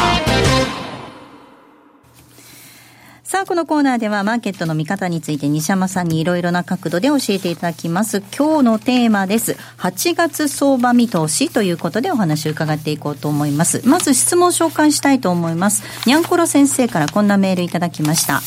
[3.23, 8.21] さあ、このコーナーではマーケットの見方について西山さんにいろいろな角度で教えていただきます。
[8.37, 9.55] 今日のテーマです。
[9.77, 13.81] 8月相場見通しということでお話を伺っていこうと思います。
[13.87, 15.83] まず質問を紹介したいと思います。
[16.05, 18.41] にゃんころ先生からこんなメールいただきました。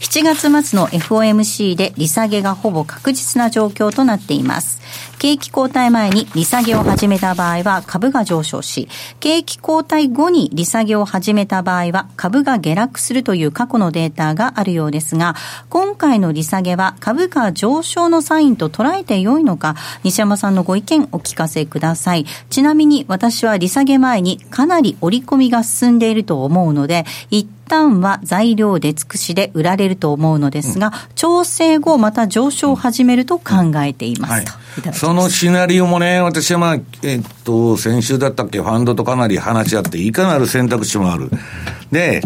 [0.00, 4.80] 7月末の FOMC で利下げがほぼ確実な状況となっています。
[5.18, 15.34] 景気後退前に利下げを始めた場合は株が上昇し、景気後退後に利下げを始めた場合は株が下落するという過去のデータがあるようですが、
[15.70, 22.26] 今回の利下げは株価上昇のサインと捉えて良いのか、西山さんのご意見お聞かせください。
[22.50, 34.44] ちなみに私は利下げ前にかなり織り込みが進んでいると思うので、一旦は材料出尽くしで売られると思うのですが、うん、調整後また上昇を始めると考えています、はい
[34.92, 41.30] そのシナリオもね、私はまあ、えっと、先週だったっけ、ファンドとかなり話し合って、いかなる選択肢もある。
[41.90, 42.20] で、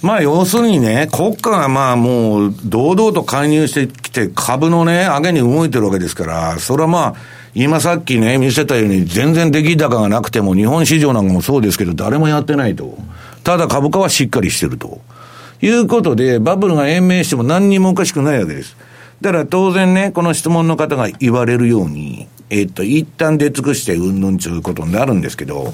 [0.00, 7.14] まあ要するにね、国家がまあもう堂々と介入してきて株のね、上げに動いてるわけですから、それはまあ、
[7.54, 12.96] 今さっきね、見せたように全然出来高がなくても、日本市場なんかもそうですけど、誰もやってないと。
[13.44, 15.00] ただ株価はしっかりしてると。
[15.62, 18.76] いうことで、バブルが延命しても何にもおかしくないわけです。
[19.20, 25.72] だから当然ね、この質問の方が言われるように、えっと、一旦出尽くしてうんぬんちゅうことになるんですけど、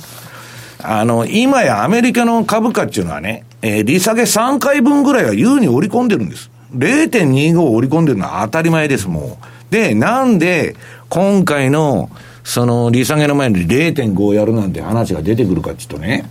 [0.83, 6.51] あの、今やアメリカの株価っていうのはね、えー、利下げ3回分ぐらいは優に織り込んでるんです。
[6.77, 9.39] 0.25を織り込んでるのは当たり前です、も
[9.71, 9.73] う。
[9.73, 10.77] で、なんで、
[11.09, 12.11] 今回の、
[12.45, 16.29] その、利下げの前に0.5をやるなんて話が出てくるかっていうとね、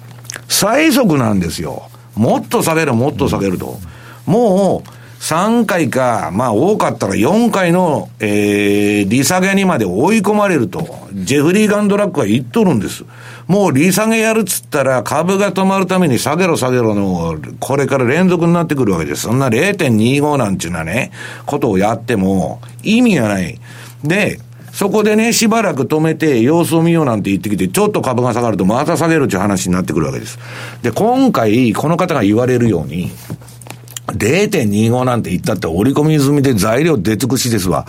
[0.48, 1.90] 最速なんですよ。
[2.16, 3.78] もっと下げる、もっと下げると。
[4.26, 13.04] もう、3回か、まあ多かったら4回の、えー、利下げにまで追い込まれると、ジェフリー・ガンドラックは言っとるんです。
[13.48, 19.24] もう利下げやるっつったら株が止まるために下げろ下げろの、これから連続になってくるわけです。
[19.24, 21.12] そんな0.25なんちゅうなね、
[21.46, 23.60] ことをやっても意味がない。
[24.04, 24.40] で、
[24.78, 30.38] そこでね、しばらく止めて様子を見ようなんて言ってきて、ちょっと株が下がるとまた下げるっていう話になってくるわけです。
[30.84, 33.10] で、今回、この方が言われるように、
[34.06, 37.88] 0.25なんて言ったって折り込み済みで材料出尽くしですわ。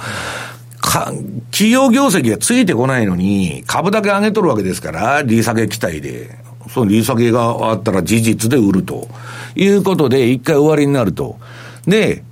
[0.81, 1.13] か、
[1.51, 6.39] 企業業績がついてこないのに、株だけ上げとるわけですから、利下げ期待で。
[6.73, 9.09] その利下げがあったら事実で売ると。
[9.57, 11.39] いうことで、一回終わりになると。
[11.87, 12.23] で、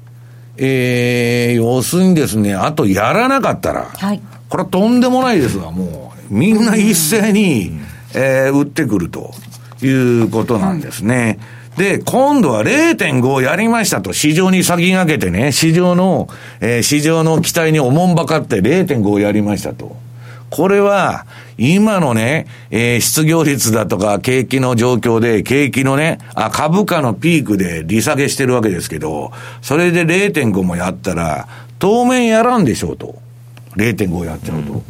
[0.56, 7.72] えー、要するにですね、あとやらなかったら、はい、これはとんでもないですが、もう、みんな一斉に、
[8.14, 9.32] えー、売ってくると
[9.82, 11.38] いうことなんですね。
[11.60, 16.28] うんで、今度は0.5やりましたと、市場に先駆けてね、市場の、
[16.60, 19.94] えー、市場の期待におもんばかって0.5やりましたと。
[20.48, 21.26] これは、
[21.58, 31.46] 今のね、えー、失業率だとか、景気の状況で、景気のね、あ、株価のピークで利下げしてるわけですけど、それで0.5もやったら、
[31.78, 33.25] 当面やらんでしょうと。
[33.76, 34.82] 0.5やっちゃうと。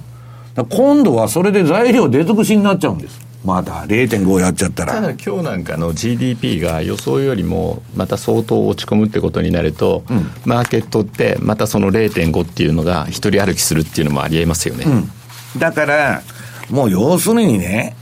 [0.57, 3.27] うん、今度はそれで材料出尽くしになっちゃうんです。
[3.46, 16.22] まだ0.5やっちゃったらただ今日なんかの GDP が予想よりもまた相当落ち込むってことになると、うん、マーケットってまたその0.5っていうのが一人歩きするっていうのもありえますよね、うん、だから
[16.70, 17.94] もう要するにね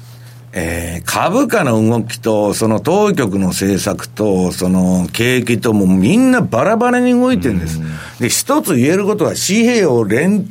[0.57, 7.81] えー、株価の動きと、その当局の政策と、その景気ともみんなバラバラに動いてるんです。
[8.21, 10.47] で、一つ言えることは紙幣を臨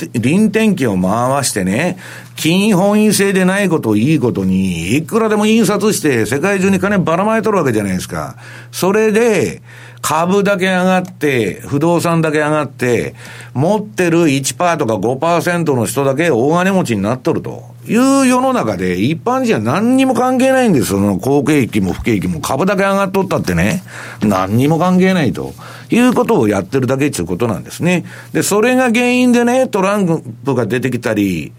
[0.48, 1.98] 転機を回してね、
[2.36, 8.36] 金本位制でないことをいいことに、いくらでも印刷して世界中に金ばらまいとるわけじゃないですか。
[8.74, 9.62] それで、
[10.04, 13.16] 株だけ上がって、不動産だけ上がって、
[13.54, 20.88] 持ってる1%とか5%の人だけ大金持ちになっとるという世の中で、一般人は何にも関係ないんです。
[20.88, 23.82] その好景気も不景気も株だけ上がっとったってね、
[24.22, 25.54] 何にも関係ないと
[25.90, 28.04] いうことをやってるだけっていうことなんですね。
[28.34, 31.54] で、それが原因でね、トランプが出てきたり、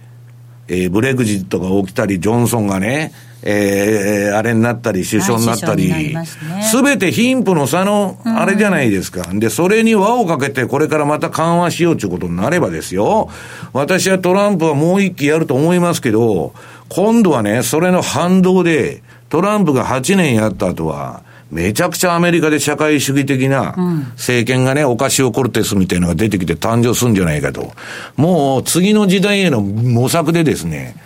[0.69, 3.13] えー、ブレグジットが起きたり、ジョンソンがね、
[3.47, 6.17] えー、あれになったり、首相になったり、
[6.63, 9.39] すべ、て貧富の差のあれじゃないですか、うん。
[9.39, 13.29] で、それに輪をかけて、これからまた緩和しようということになればですよ、
[13.75, 16.55] 私はトランプはもう一期やると思いますけど、
[16.89, 23.75] 今度はね、それの反動で、トランプが8年やった後は、めちゃくちゃアメリカで社会主義的な
[24.17, 27.73] 政権がね、オカシオ・コルテスみたいなのが出てきて誕生するんじゃないかと。
[28.17, 30.97] もう次の時代への模索でですね、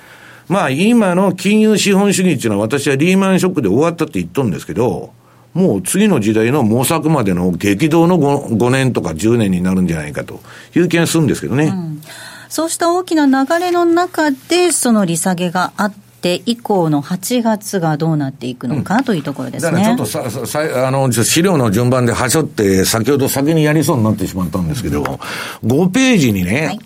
[0.48, 5.12] まあ今の金融資本主義っていうのは私はリーマンショックで終わったって言っとるんですけど、
[5.54, 10.40] もう次の時代の模索までの激動の 5, 5年とか10年になるんじゃないかと
[10.74, 11.64] いう気がするんですけどね。
[11.66, 12.02] うん、
[12.48, 19.84] そうした大きな流れの中で、その利下げがあって、以降の8月がどうなっていくのか、というところですね。
[19.84, 25.02] ちょっとささあの資料の順番ではしょって、先ほど先にやりそうになってしまったんですけど、
[25.64, 26.80] 5ページにね、はい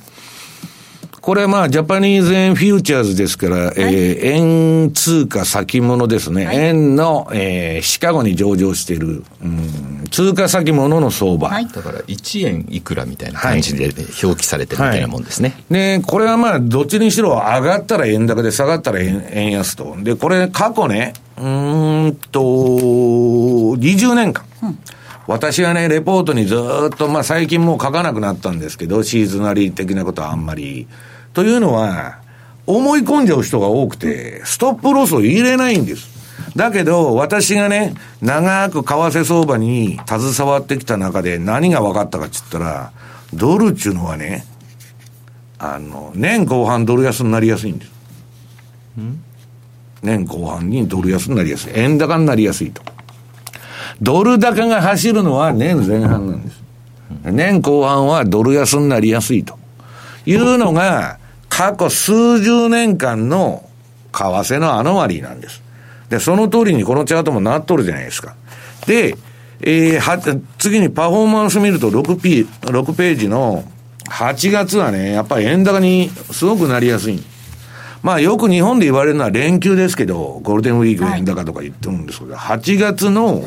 [1.23, 6.47] これはまあ、ジャパニーズ円フューチャーズですから、はい、えー、円通貨先物ですね。
[6.47, 11.49] はい、円の、えー、シカゴに上場している、うん、通貨先物の相場。
[11.49, 15.63] はい、だから1円いくらみたいな感じで表記されてるみたいなもんですね。
[15.71, 19.95] で、これはまあ、どっちにしろ上がったら円高で下がったら円円安と。
[20.03, 24.45] で、これ過去ね、うんと、20年間。
[24.65, 24.79] うん
[25.29, 30.89] 私はね、レポートにずっと、まあ最近もう書かなくなったんですけど、シーズナリー的なことはあんまり。
[31.35, 32.19] というのは、
[32.67, 36.11] 思い込んじゃう人が多くて、ストップロスを入れないんです。
[36.57, 42.93] だけど、私がね、長く為替相場に携わってきた中で何が分かったかって言ったら、
[43.33, 44.45] ドルっていうのはね、
[45.59, 47.93] あの、年後半ドル安になりやすいんです。
[50.03, 51.73] 年後半にドル安になりやすい。
[51.75, 52.83] 円高になりやすいと。
[54.01, 56.63] ドル高が走るのは年前半なんです。
[57.25, 59.59] 年後半はドル安になりやすいと。
[60.27, 61.19] いうのが、
[61.55, 63.69] 過去数十年間の
[64.11, 65.63] 為替のアノマリーなんです。
[66.09, 68.35] で、その通りにこのチャートもなっとるじゃないですか。
[68.87, 69.19] で、
[69.61, 73.65] えー、次にパフォーマンス見ると 6P、6ページの、
[74.09, 77.23] 8月はね、やっぱり円高にすごくなりやすい。
[78.03, 83.45] まあよく日本で言われるのは連休ですけど、ゴールデンウィーク円高とか言ってるんですけど、はい、8月の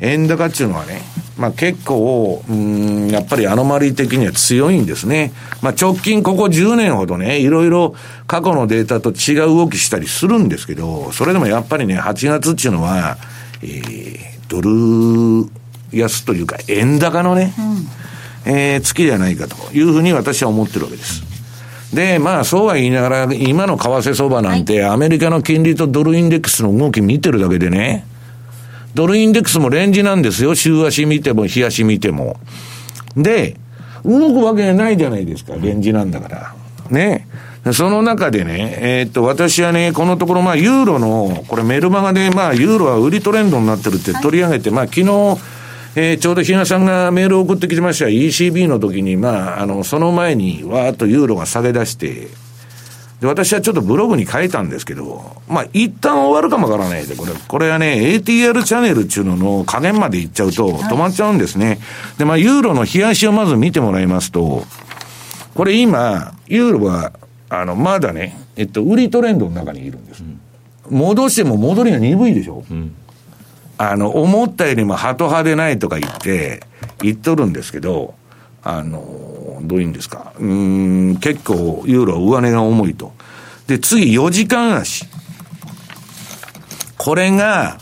[0.00, 1.00] 円高っていうのはね、
[1.38, 5.32] まあ結構、うん、やっぱりアノマリー的には強いんですね。
[5.62, 7.94] まあ直近ここ10年ほどね、いろいろ
[8.26, 13.16] 過去のデータと違う動きしたりするんですけど、それでもやっぱりね、8月っていうのは、
[13.62, 14.18] えー、
[14.48, 15.48] ドル
[15.92, 17.54] 安というか円高のね、
[18.46, 21.22] うん、えー、月ではないかというふうに私は思ってるわけです。
[21.94, 28.04] で、まあ、そうは言いながら、今の為替相場なんて、アメリカの金利とドルインデックスの動き見てるだけでね、
[28.94, 30.54] ドルインデックスもレンジなんですよ。
[30.54, 32.36] 週足見ても、日足見ても。
[33.16, 33.56] で、
[34.04, 35.54] 動くわけないじゃないですか。
[35.54, 36.54] レンジなんだから。
[36.90, 37.26] ね。
[37.72, 45.38] その中でね、えー、っと、私はね、このところ、まあ、ユーロの、これメルマガで、まあ、ユーロは売りトレンドになってるって取り上げて、まあ、昨日、
[45.96, 52.28] えー、ちょうど比嘉さんがメールを送ってきてました ECB の時に、まあ、あの、その前にわーっとユーロが下げ出して、
[53.20, 61.80] で、私はちょっとブログに書いたんですけど、まあ、一旦終わるかもわからないで、これ、これはね、ATR チャンネルっていうのの加減までいっちゃうと止まっちゃうんですね。
[62.16, 64.64] で、まあ、ユーロの冷やしをまず見てもらいますと、
[65.54, 67.12] これ今、ユーロは、
[67.48, 70.22] あの、まだね、えっと、売りトレンドの中にいるんです。
[70.90, 72.64] 戻しても戻りが鈍いでしょ。
[72.70, 72.94] うん
[73.78, 76.60] あの、思ったよりもハト派でないとか言って、
[77.00, 78.14] 言っとるんですけど、
[78.64, 78.98] あの、
[79.62, 80.32] どういうんですか？
[80.38, 83.12] うん、結構、ユーロ上値が重いと。
[83.66, 85.06] で、次、4時間足。
[86.96, 87.78] これが、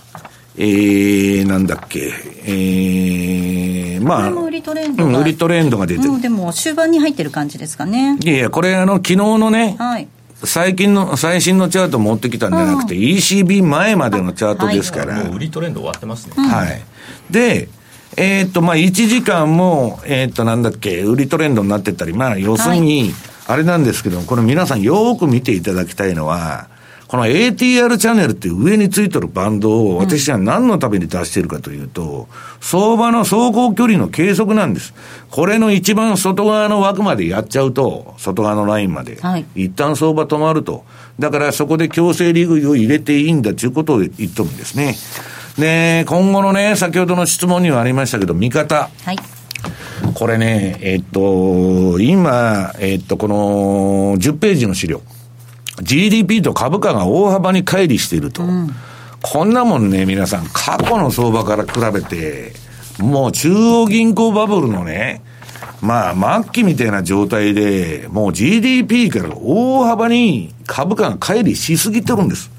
[0.59, 2.13] えー、なんだっけ、
[2.45, 6.21] えー、まあ、売りトレンドが、売りトレンドが出てる。
[6.21, 8.17] でも、終盤に入ってる感じですかね。
[8.23, 10.09] いやいや、これ、あの、昨日のね、はい、
[10.45, 15.25] 最近の、最新のチャート持ってきたんじゃなくて、ECB 前までのチャートですから。
[15.25, 16.35] もう売りトレンド終わってますね。
[16.37, 16.83] はい。
[17.31, 17.69] で、
[18.17, 23.13] えー、っと、まあ、1時間も、えー、っと、なんだっけ、売りトレンドになってたり、まあ、要するに、
[23.47, 26.69] あれなんですけど、これ皆さんよく見ていただきたいのは、
[27.09, 32.27] この ATR チャンネルって上についてるバンドを私は何のために出しているかというと、
[32.61, 34.93] 相場の走行距離の計測なんです。
[35.31, 40.85] これの一番外側の枠までやっちゃうと、外側のラインまで、はい、一旦相場止まると。
[41.21, 44.97] だからそこで強制利食いを入れていいんだということを言っとるんですね。
[45.59, 48.91] で、今後のね、先ほどの質問にはありましたけど、見方。
[49.05, 49.17] はい。
[50.15, 55.03] これね、えっと、今、えっと、この10ページの資料。
[55.83, 58.43] GDP と株価が大幅に乖離していると。
[58.43, 58.71] うん、
[59.23, 62.53] こんなもんね、皆さん、過去の相場から比べて、
[62.99, 65.23] もう中央銀行バブルのね、
[65.83, 72.51] まあ、末期みたいな状態で、もう GDP から大幅に株価が乖離しすぎてるんです。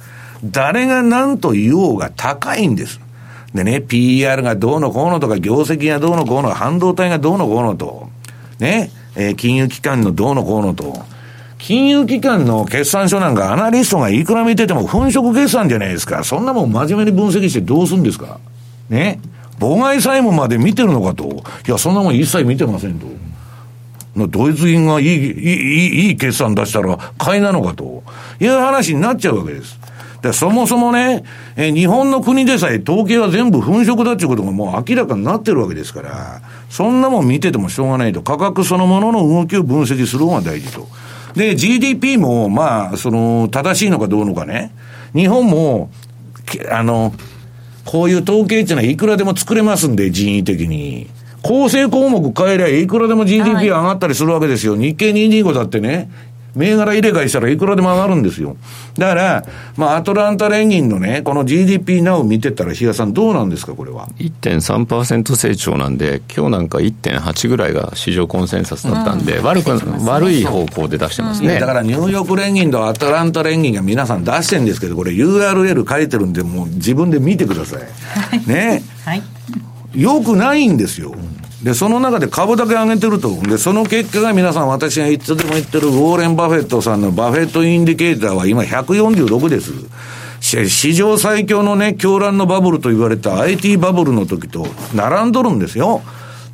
[0.43, 2.99] 誰が何と言おうが高いんです。
[3.53, 8.09] でね、PR がどうのこうのとか、業績がどうのこうの、半導体がどうのこうのと、
[8.59, 11.05] ね、えー、金融機関のどうのこうのと、
[11.57, 16.23] 金融機関の決算書なんかアナリストがいくら見てても粉飾決算じゃないですか。
[16.23, 18.39] そんなもん真面目に分析してどうするんですか
[18.89, 19.19] ね
[19.59, 21.43] 妨害債務まで見てるのかと。
[21.67, 23.07] いや、そんなもん一切見てませんと。
[24.27, 28.03] ドイツ銀がいい、いい、いい決算出したら買いなのかと
[28.39, 29.79] いう話になっちゃうわけです。
[30.22, 31.24] でそもそもね、
[31.55, 38.22] え日本の国でさえ統計は全部粉飾だっていうことがもう明らかになってるわけですから、そんなもん見ててもしょうがないと。
[38.22, 40.88] 価格そのものの動きを分析する方が大事と。
[41.36, 44.72] で、GDP も、まあ、その、正しいのかどうのかね。
[45.13, 45.91] 日本も、
[46.72, 47.13] あの、
[47.86, 51.07] こういう統計っていうのはいくらでも作れますんで、人為的に。
[51.43, 54.76] 構成項目変えりゃいくらでも GDP 上がったりするわけですよ。
[54.76, 56.09] 日経225だってね、
[56.58, 58.58] 銘柄入れ替えしたらいくらでも上がるんですよ。
[58.97, 59.45] だから、
[59.76, 69.70] まあ、アトランタ連銀のね、この GDP なを見てたら、比嘉さん、どうなんですか、これは？1.3%成長なんで、今日なんか1.8ぐらいが市場コンセンサスだったんで、うん、悪く、
[70.05, 71.60] 悪い方向で出してますね。
[71.60, 77.80] だからニューヨーク連銀とアトランタ連銀が皆さん出してるんですけど、これ URL 書いてるんで、もう自分で見てください。
[77.80, 78.84] はい、ね。
[79.05, 79.24] はい。
[79.95, 81.16] よくないんですよ。
[81.68, 83.30] で、その中で株だけ上げてると。
[83.41, 89.74] で、その結果が皆さん私がいつでも言ってるウォーレン・バフェットさんのバフェットインディケーターは今146です。
[90.39, 94.65] 史上最強のね、狂乱のバブルと言われた IT バブルの時と
[94.95, 96.03] 並んどるんですよ。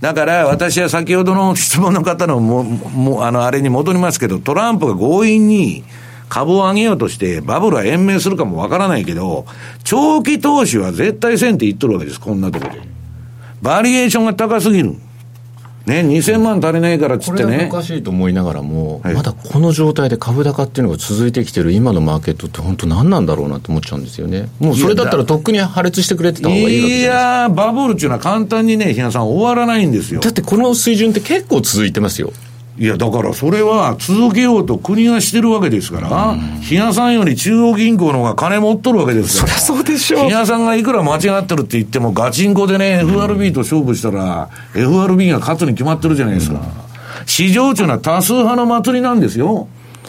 [0.02, 5.84] だから私は先ほどの質問の方のも、も、あの、あれに戻りますけど、トランプが強引に
[6.28, 9.46] 株を上げようとして、バブルは延命するかもわからないけど、
[9.84, 12.93] 長期投資は絶対せんって言っとるわけです、こんなところで。
[13.64, 14.98] バリエーションが高すぎる。
[15.86, 17.44] ね、2000万足りないからっつってね。
[17.44, 24.50] これはおかしいと思いながらも、はい、まだこの状態で株高っていうのが続いてきてる今のマーケットって本当何なんだろうなと思っちゃうんですよね。
[24.60, 30.20] もうそれだったらとっくに破裂してくれてた方がいいわけいやバブルっていうのは簡単にね、日野さん終わらないんですよ。
[30.20, 32.34] だってこの水準って結構続いてますよ。
[32.78, 39.54] いや、だからそれは続けようと国がしてるわけですから、比嘉さんより中央銀行の方が金持っとるわけですから。
[39.54, 40.26] そりゃそうでしょう。
[40.26, 46.62] 比嘉さんがいくら間違ってるって言っても、ガチンコでね、FRB と勝負したら、FRB が勝つに決まってるじゃないですか。
[47.28, 49.68] 市場中のは多数派の祭りなんですよ。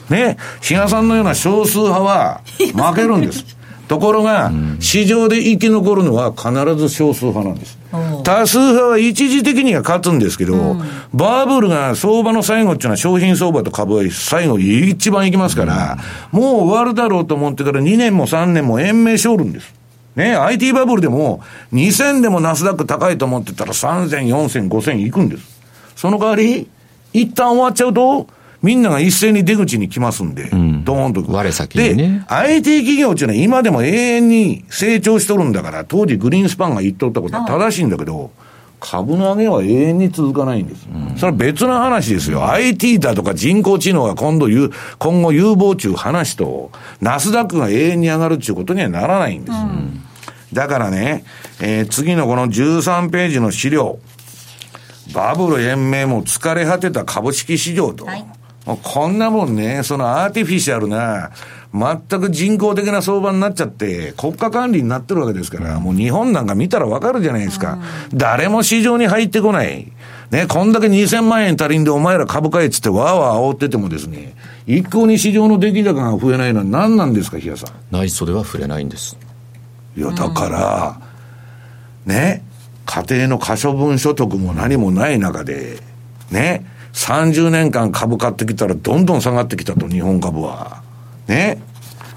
[0.08, 3.44] ね、比嘉さんのような少数派は負けるんです。
[3.88, 4.50] ところが、
[4.80, 7.78] 市場で生き残るのは必ず少数派なんです。
[8.24, 15.98] 多数派は一時的には勝つんですけど、うん、バブルが相場の最後っていうのは商品相場と株は最後一番いきますから、
[16.32, 19.74] うん、もう終わるだろうと思ってから2年も3年も延命しおるんです。
[20.16, 25.60] ね、IT バブルでも2000でもナスダック高いと思ってたら3000、4000、5000いくんです。
[25.96, 26.68] その代わり、
[27.12, 28.28] 一旦終わっちゃうと、
[28.62, 31.24] みんなが一斉に出口に来ますんで、うん、ドーンと。
[31.26, 32.24] 我先にね。
[32.28, 38.30] で、IT 企業っていうのは今でも永遠に成長しとるんだから、当時グリーンスパンが言っとったことは正しいんだけど、
[38.85, 40.87] 株の上げは永遠に続かないんです。
[40.93, 42.41] うん、それは別の話ですよ。
[42.41, 46.70] うん、IT だとか人工知能が今度言う、今後有望中話と、
[47.01, 49.55] ナスダックが永遠に上がるっていうことにはならないんです。
[49.55, 50.03] うん、
[50.53, 51.24] だからね、
[51.61, 53.99] えー、次のこの13ページの資料、
[55.14, 58.05] バブル延命も疲れ果てた株式市場と。
[58.05, 58.34] はい
[58.64, 61.30] こんなもんね、そのアーティフィシャルな、
[61.74, 67.78] 全く人工的な相場になっちゃって、国家管理になってるわけですから、もう日本なんか見たらわかるじゃないですか。
[68.14, 69.92] 誰も市場に入ってこない。
[70.30, 74.34] ね、こんだけ2000万円足りんでお前ら株買えっつってわーわー煽っててもですね、
[74.66, 77.74] 一向に市場の出来高が増えないのは何なんですか、日嘉さん。
[77.90, 79.18] 内緒では触れないんです。
[79.96, 81.00] いや、だから、
[82.06, 82.44] ね、
[82.86, 85.78] 家庭の可処分所得も何もない中で、
[86.30, 86.64] ね、
[86.95, 90.80] 30年間株買ってきたらどんどん下がってきたと、日本株は。
[91.28, 91.61] ね。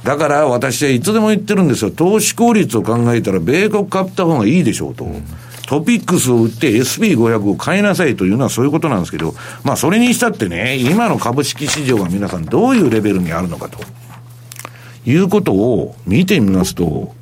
[0.03, 1.91] だから私はいつでも言ってるんですよ。
[1.91, 5.07] 投資効率を考えたら米国買った方がいいでしょうと。
[5.67, 13.80] トピックスを売って SP500 を買いなさいというのはそういうことなんですけど、まあそれにしたってね、今の株式市場が皆さんどういうレベルにあるのかと。
[15.05, 17.15] いうことを見てみますと、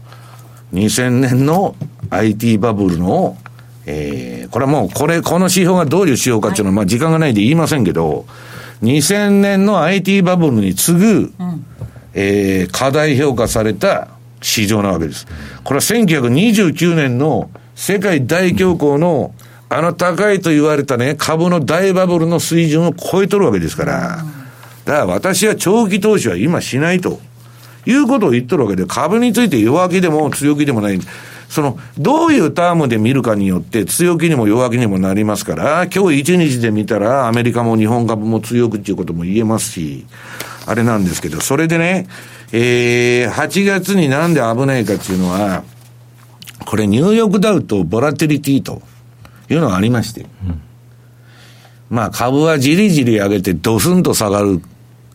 [0.74, 1.76] 2000年の
[2.10, 3.38] IT バブルの
[3.86, 8.26] えー、これはもう、これ、この指標がどういう指標かっていうのは、まあ時間がないんで言いませんけど、
[8.82, 11.66] 2000年の IT バブルに次ぐ、うん、
[12.14, 14.10] えー、過大評価された
[14.42, 15.28] 市場なわけです。
[15.64, 19.34] これは1929年の世界大恐慌の、
[19.70, 24.24] あの高いと言われたね、株の大バブルの水準を超えとるわけですから、
[24.86, 27.20] だから私は長期投資は今しないと。
[27.86, 31.00] いうことを言っとるわけで、株について弱気でも強気でもない。
[31.50, 40.06] その、どういうタームで見るかによって強気にも弱気にもなりますから、今日一日で見たらアメリカも日本株も強くっていうことも言えますし、
[40.66, 42.08] あれなんですけど、それでね、
[42.52, 45.64] えー、8月になんで危ないかっていうのは、
[46.66, 48.82] これニューヨークダウとボラティリティと
[49.50, 50.62] いうのがありまして、うん、
[51.90, 54.62] まあ株はじりじり上げてドスンと下がる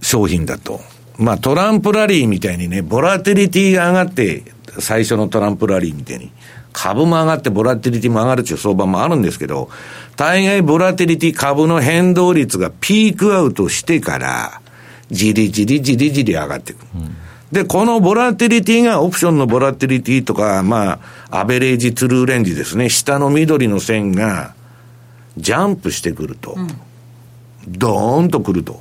[0.01, 0.81] 商品だと。
[1.21, 4.43] まあトランプラリーみたいにね、ボラティリティが上がって
[4.79, 6.33] 最初のトランプラリーみたいに、
[6.73, 9.69] 株も上がってボラティリティも上がるっていう相場もあるんですけど、
[10.17, 14.61] 大概ボラティリティ株の変動率がピークアウトしてから、
[15.11, 16.87] じりじりじりじり上がっていく。
[16.95, 17.17] うん
[17.53, 21.01] で、このボラティリティが、オプションのボラティリティとか、ま
[21.31, 22.89] あ、アベレージトゥルーレンジですね。
[22.89, 24.55] 下の緑の線が、
[25.37, 26.55] ジャンプしてくると。
[26.57, 26.69] うん、
[27.67, 28.81] ドーンとくると。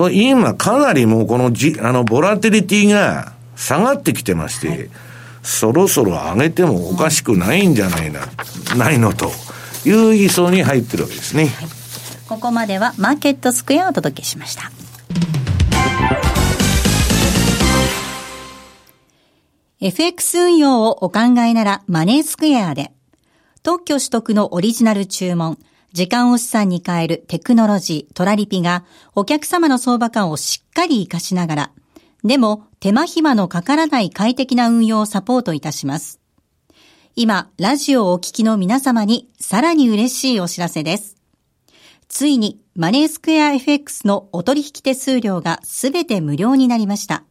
[0.00, 4.90] と、今、かなりもうこのじ、あの、ボラティリティが下がってきてまして、はい。
[5.42, 8.20] そろそろ上げてもおかしくないんじゃないな、
[8.78, 9.30] ないのと
[9.84, 11.68] いう位相に入ってるわけですね、はい、
[12.28, 14.70] ここまではマーケットスクエアをお届けしました。
[19.80, 22.92] FX 運用をお考えならマネースクエアで。
[23.62, 25.58] 特許取得のオリジナル注文
[25.92, 28.84] 時間を資産に変えるテクノロジー、トラリピが
[29.14, 31.72] お客様の相場感をしっかり活かしながら
[32.24, 36.20] でも手間暇のかからない快適な運用をサポートいたします。
[37.16, 41.16] 今、ラジオをお聞きの皆様にさらに嬉しいお知らせです。
[42.08, 47.24] ついにマネースクエア FX のお取引手数料がすべて無料になりました。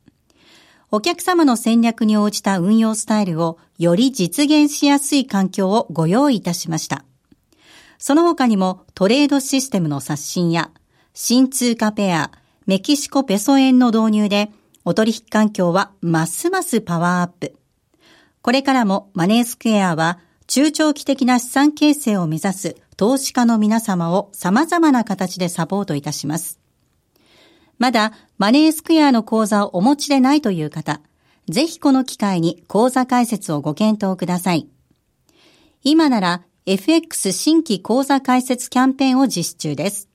[0.92, 7.04] お客様の戦略に応じた運用スタイルをより実現しやすい環境をご用意いたしました。
[8.00, 10.72] その他にもトレードシステムの刷新や
[11.14, 12.32] 新通貨ペア、
[12.66, 14.50] メキシコペソ円の導入で
[14.86, 17.56] お取引環境はますますパワーアップ。
[18.42, 26.58] これからもマネースクエアは中長期的な資産形成を目指す投資家の皆様を様々な形でサポートいたします。
[27.80, 31.02] まだマネースクエアの口座をお持ちでないという方、
[31.50, 34.70] ぜひこの機会に口座開設をご検討ください。
[35.84, 40.08] 今なら FX 新規口座開設キャンペーンを実施中です。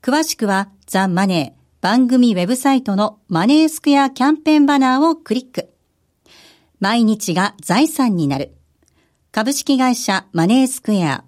[0.00, 5.68] 詳しくはザ・マネー番組ウェブサイトのマネースクエアキャンペーンバナーをクリック。
[6.80, 8.54] 毎日が財産になる。
[9.30, 11.24] 株式会社マネースクエア。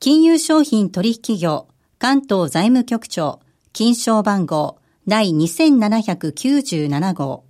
[0.00, 1.68] 金融商品取引業
[1.98, 3.40] 関東財務局長
[3.74, 7.44] 金賞番号第2797号。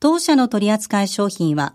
[0.00, 1.74] 当社の取扱い商品は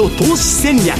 [0.00, 0.96] ト投資戦略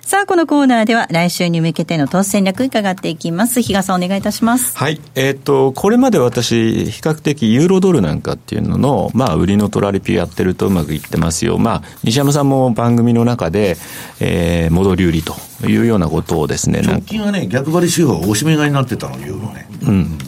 [0.00, 3.62] さあ、このコーナーでは来週に向けての投資戦略伺っていきます。
[3.62, 4.76] 比嘉さんお願いいたします。
[4.76, 5.00] はい。
[5.14, 11.58] えっ、ー、と、これまで私、比較的ユーロドルなんかっていうのの、まあ、売りのトラリピやってるとうまくいってますよ。
[11.58, 13.76] まあ、西山さんも番組の中で、
[14.18, 16.80] えー、戻り売りというようなことをですね。
[16.80, 19.68] 直近はね、逆張り手法、おしめ買いになってたの、ユーロね。
[19.82, 20.18] うん。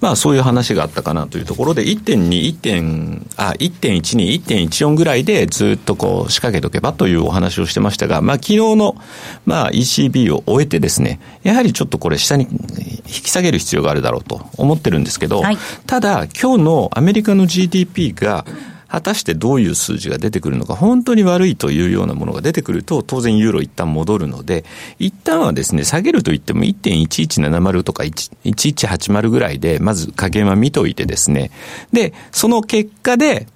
[0.00, 3.26] まあそういう話があったかなというところで、1.2、1.
[3.36, 8.96] あ、1.12、1.14ぐらいでずっとこう仕掛けとけばというお話をしてましたが、まあ昨日の、
[9.46, 15.56] まあ ECB を終えてですね、やはりちょっとこれ下に引き下げる必要があるだろうと思ってるんですけど、はい、
[15.86, 18.44] ただ今日のアメリカの GDP が、
[18.90, 24.64] 果たしてどういう数字が出てくるのか、本当に悪いというようなものが出てくると、当然ユーロ一旦戻るので、
[24.98, 31.52] 一旦はですね、下げると言っても1.1170とか1180ぐらいで、まず加減は見といてですね、
[31.92, 33.46] で、その結果で、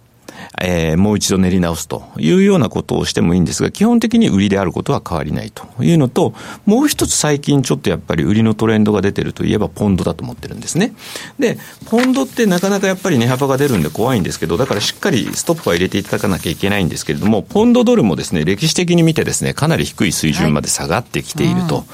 [0.61, 6.35] えー、もう一度練り直すというようなことをしてもいいんですが、基本的に売りであることは変わりないというのと、
[6.67, 10.95] もう一つ最近ちょっとやっぱり売りのトレンドが出てるといえばポンドだと思ってるんですね。
[11.39, 21.85] で、ポンドってなかなかやっぱり値幅が出るんで怖いんですけど、だからしっかりストップは入れていただかなきゃいけないんですけれども、ポンドドルもですね、歴史的に見てですね、かなり低い水準まで下がってきていると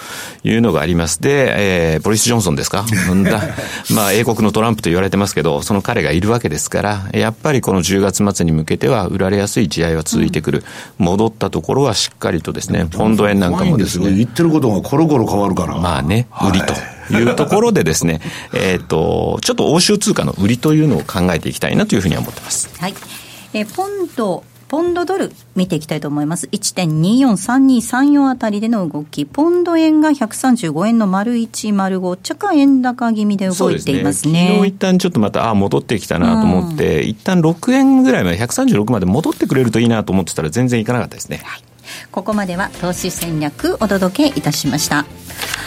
[0.44, 1.20] いうのがあります。
[1.20, 2.84] で、えー、ボリス・ジョンソンですか？
[3.94, 10.64] まあ、英国のトランプと言われてますけど、その彼がいるわけですから、やっぱりこの10月末に向けては売られやすい地合は続いてくる、
[10.98, 14.12] うん、戻ったところはしっかりとですね、ポンド円なんかもですね。
[14.12, 15.78] 言ってることがコロコロ変わるから。
[15.78, 16.74] まあね、売りと。
[17.12, 18.20] いうところでですね、
[18.54, 22.70] えっと、ちょっと欧州通貨の売りというのを考えていきたいなというふうには思ってます。
[22.78, 22.94] はい。
[23.52, 26.46] えポンドポンドドル見ていきたいと思います。
[26.46, 29.26] 1.243234あたりでの動き。
[29.26, 34.30] ポンド円が135円の丸1、丸5、ちゃか円高気味で動いていますね。
[34.30, 41.38] すね昨日一旦ちょっとまた、あ、戻ってきたなと思って、うん、一旦6円ぐらいまで、136まで戻ってくれるといいなと思ってたら全然いかなかったですね。
[41.44, 41.69] はい
[42.10, 45.04] ここまでは投資戦略お届けいたしました。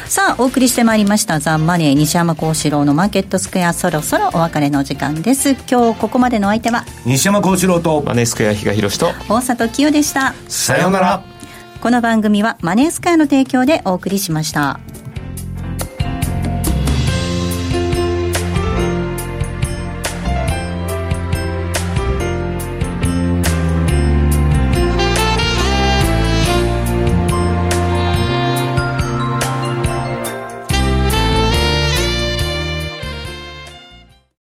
[0.05, 5.51] さあお送りしてまいりましたザ・マネー西山幸四郎のマーケットスクエアそろそろお別れの時間です。
[5.69, 10.33] 今日ここまでの相手は西山幸四郎とマネースクエア比嘉宏と大里清でした。
[10.47, 11.33] さようなら。
[11.83, 14.79] この番組はマネースクエアの提供でお送りしました